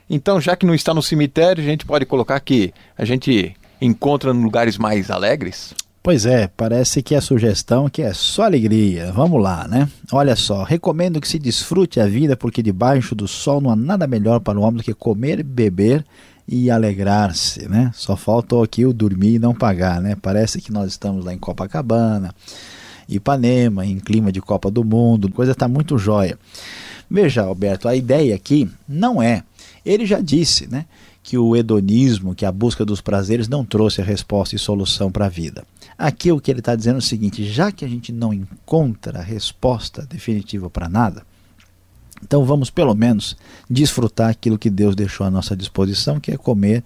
Então, 0.10 0.42
já 0.42 0.54
que 0.54 0.66
não 0.66 0.76
está 0.76 0.94
no 0.94 1.02
cemitério, 1.02 1.64
a 1.64 1.66
gente 1.66 1.86
pode 1.86 2.06
colocar 2.06 2.42
que 2.42 2.74
a 2.98 3.06
gente 3.06 3.56
encontra 3.80 4.32
em 4.32 4.44
lugares 4.44 4.78
mais 4.78 5.10
alegres? 5.10 5.74
Pois 6.02 6.26
é, 6.26 6.48
parece 6.48 7.04
que 7.04 7.16
a 7.16 7.22
sugestão 7.22 7.90
que 7.90 8.02
é 8.02 8.14
só 8.14 8.44
alegria. 8.44 9.12
Vamos 9.12 9.42
lá, 9.42 9.68
né? 9.68 9.90
Olha 10.12 10.36
só, 10.36 10.64
recomendo 10.64 11.20
que 11.20 11.28
se 11.28 11.38
desfrute 11.38 12.00
a 12.00 12.08
vida 12.08 12.38
porque 12.38 12.64
debaixo 12.64 13.14
do 13.14 13.28
sol 13.28 13.60
não 13.60 13.72
há 13.72 13.76
nada 13.76 14.08
melhor 14.08 14.40
para 14.40 14.58
o 14.58 14.62
homem 14.62 14.78
do 14.78 14.84
que 14.84 14.94
comer, 14.94 15.44
beber 15.44 16.06
e 16.48 16.72
alegrar-se, 16.72 17.68
né? 17.68 17.92
Só 17.94 18.16
faltou 18.16 18.64
aqui 18.64 18.86
o 18.86 18.94
dormir 18.94 19.36
e 19.36 19.40
não 19.40 19.54
pagar, 19.54 20.02
né? 20.02 20.16
Parece 20.22 20.62
que 20.62 20.72
nós 20.72 20.92
estamos 20.92 21.26
lá 21.26 21.34
em 21.34 21.38
Copacabana, 21.38 22.34
Ipanema, 23.10 23.86
em 23.86 24.00
clima 24.00 24.32
de 24.32 24.40
Copa 24.40 24.72
do 24.72 24.84
Mundo, 24.84 25.30
coisa 25.30 25.52
está 25.52 25.68
muito 25.68 25.98
jóia. 25.98 26.40
Veja, 27.10 27.44
Alberto, 27.44 27.88
a 27.88 27.96
ideia 27.96 28.34
aqui 28.36 28.70
não 28.88 29.22
é, 29.22 29.44
ele 29.86 30.06
já 30.06 30.22
disse, 30.22 30.68
né? 30.68 30.86
Que 31.22 31.38
o 31.38 31.56
hedonismo, 31.56 32.34
que 32.34 32.46
a 32.46 32.52
busca 32.52 32.86
dos 32.86 33.02
prazeres 33.02 33.50
não 33.50 33.66
trouxe 33.66 34.02
a 34.02 34.06
resposta 34.06 34.56
e 34.56 34.60
solução 34.60 35.12
para 35.12 35.26
a 35.26 35.30
vida. 35.30 35.66
Aqui 35.98 36.32
o 36.32 36.40
que 36.40 36.52
ele 36.52 36.60
está 36.60 36.76
dizendo 36.76 36.96
é 36.96 37.00
o 37.00 37.02
seguinte: 37.02 37.44
já 37.44 37.72
que 37.72 37.84
a 37.84 37.88
gente 37.88 38.12
não 38.12 38.34
encontra 38.34 39.22
resposta 39.22 40.06
definitiva 40.06 40.70
para 40.70 40.88
nada, 40.88 41.24
então 42.24 42.46
vamos 42.46 42.70
pelo 42.70 42.96
menos 42.96 43.36
desfrutar 43.70 44.30
aquilo 44.30 44.58
que 44.58 44.70
Deus 44.70 44.96
deixou 44.96 45.26
à 45.26 45.32
nossa 45.32 45.56
disposição, 45.56 46.20
que 46.20 46.32
é 46.32 46.38
comer, 46.38 46.84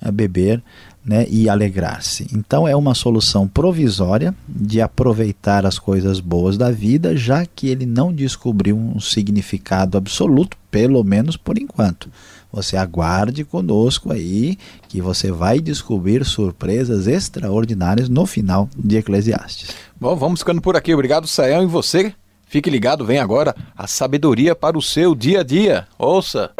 é 0.00 0.10
beber 0.10 0.62
né, 1.04 1.26
e 1.28 1.48
alegrar-se. 1.48 2.26
Então 2.32 2.66
é 2.66 2.74
uma 2.74 2.94
solução 2.94 3.46
provisória 3.46 4.34
de 4.48 4.80
aproveitar 4.80 5.66
as 5.66 5.78
coisas 5.78 6.20
boas 6.20 6.56
da 6.56 6.70
vida, 6.70 7.16
já 7.16 7.44
que 7.44 7.68
ele 7.68 7.84
não 7.84 8.12
descobriu 8.12 8.76
um 8.76 8.98
significado 9.00 9.98
absoluto, 9.98 10.56
pelo 10.70 11.02
menos 11.04 11.36
por 11.36 11.58
enquanto. 11.58 12.10
Você 12.54 12.76
aguarde 12.76 13.44
conosco 13.44 14.12
aí, 14.12 14.56
que 14.88 15.00
você 15.00 15.32
vai 15.32 15.58
descobrir 15.58 16.24
surpresas 16.24 17.08
extraordinárias 17.08 18.08
no 18.08 18.26
final 18.26 18.68
de 18.76 18.96
Eclesiastes. 18.96 19.74
Bom, 20.00 20.14
vamos 20.14 20.38
ficando 20.38 20.62
por 20.62 20.76
aqui. 20.76 20.94
Obrigado, 20.94 21.26
Sayão. 21.26 21.64
E 21.64 21.66
você? 21.66 22.14
Fique 22.46 22.70
ligado, 22.70 23.04
vem 23.04 23.18
agora 23.18 23.56
a 23.76 23.88
sabedoria 23.88 24.54
para 24.54 24.78
o 24.78 24.82
seu 24.82 25.16
dia 25.16 25.40
a 25.40 25.42
dia. 25.42 25.88
Ouça! 25.98 26.52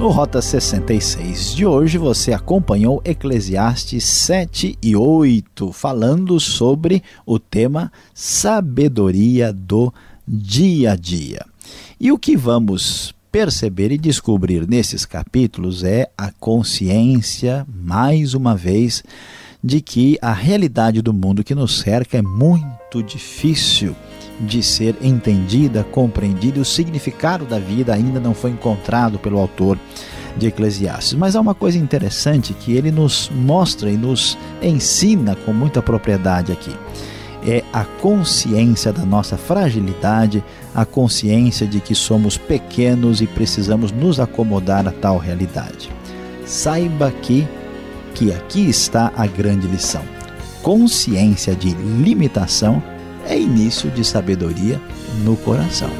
No 0.00 0.08
Rota 0.08 0.40
66 0.40 1.54
de 1.54 1.66
hoje 1.66 1.98
você 1.98 2.32
acompanhou 2.32 3.02
Eclesiastes 3.04 4.02
7 4.02 4.78
e 4.82 4.96
8, 4.96 5.74
falando 5.74 6.40
sobre 6.40 7.02
o 7.26 7.38
tema 7.38 7.92
sabedoria 8.14 9.52
do 9.52 9.92
dia 10.26 10.92
a 10.92 10.96
dia. 10.96 11.44
E 12.00 12.10
o 12.10 12.18
que 12.18 12.34
vamos 12.34 13.14
perceber 13.30 13.92
e 13.92 13.98
descobrir 13.98 14.66
nesses 14.66 15.04
capítulos 15.04 15.84
é 15.84 16.10
a 16.16 16.32
consciência, 16.32 17.66
mais 17.68 18.32
uma 18.32 18.56
vez, 18.56 19.04
de 19.62 19.82
que 19.82 20.18
a 20.22 20.32
realidade 20.32 21.02
do 21.02 21.12
mundo 21.12 21.44
que 21.44 21.54
nos 21.54 21.78
cerca 21.78 22.16
é 22.16 22.22
muito 22.22 23.02
difícil 23.02 23.94
de 24.40 24.62
ser 24.62 24.96
entendida, 25.02 25.84
compreendida, 25.84 26.58
e 26.58 26.62
o 26.62 26.64
significado 26.64 27.44
da 27.44 27.58
vida 27.58 27.94
ainda 27.94 28.18
não 28.18 28.34
foi 28.34 28.50
encontrado 28.50 29.18
pelo 29.18 29.38
autor 29.38 29.78
de 30.36 30.46
Eclesiastes. 30.46 31.14
Mas 31.14 31.36
há 31.36 31.40
uma 31.40 31.54
coisa 31.54 31.78
interessante 31.78 32.54
que 32.54 32.72
ele 32.72 32.90
nos 32.90 33.30
mostra 33.34 33.90
e 33.90 33.96
nos 33.96 34.38
ensina 34.62 35.34
com 35.34 35.52
muita 35.52 35.82
propriedade 35.82 36.52
aqui. 36.52 36.74
É 37.46 37.64
a 37.72 37.84
consciência 37.84 38.92
da 38.92 39.04
nossa 39.04 39.36
fragilidade, 39.36 40.44
a 40.74 40.84
consciência 40.84 41.66
de 41.66 41.80
que 41.80 41.94
somos 41.94 42.36
pequenos 42.36 43.20
e 43.20 43.26
precisamos 43.26 43.92
nos 43.92 44.20
acomodar 44.20 44.86
a 44.86 44.90
tal 44.90 45.16
realidade. 45.16 45.90
Saiba 46.44 47.10
que, 47.10 47.46
que 48.14 48.32
aqui 48.32 48.68
está 48.68 49.10
a 49.16 49.26
grande 49.26 49.66
lição. 49.66 50.02
Consciência 50.62 51.54
de 51.54 51.70
limitação 51.70 52.82
é 53.26 53.38
início 53.38 53.90
de 53.90 54.04
sabedoria 54.04 54.80
no 55.24 55.36
coração. 55.36 55.90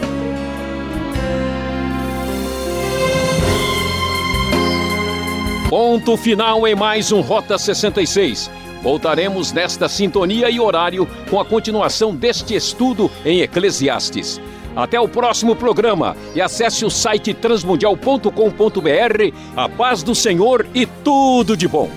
Ponto 5.68 6.16
final 6.16 6.66
em 6.66 6.74
mais 6.74 7.12
um 7.12 7.20
Rota 7.20 7.56
66. 7.56 8.50
Voltaremos 8.82 9.52
nesta 9.52 9.88
sintonia 9.88 10.50
e 10.50 10.58
horário 10.58 11.06
com 11.28 11.38
a 11.38 11.44
continuação 11.44 12.14
deste 12.14 12.54
estudo 12.54 13.10
em 13.24 13.40
Eclesiastes. 13.40 14.40
Até 14.74 14.98
o 14.98 15.08
próximo 15.08 15.54
programa 15.54 16.16
e 16.34 16.40
acesse 16.40 16.84
o 16.84 16.90
site 16.90 17.34
transmundial.com.br. 17.34 19.34
A 19.56 19.68
paz 19.68 20.02
do 20.02 20.14
Senhor 20.14 20.66
e 20.74 20.86
tudo 20.86 21.56
de 21.56 21.68
bom. 21.68 21.90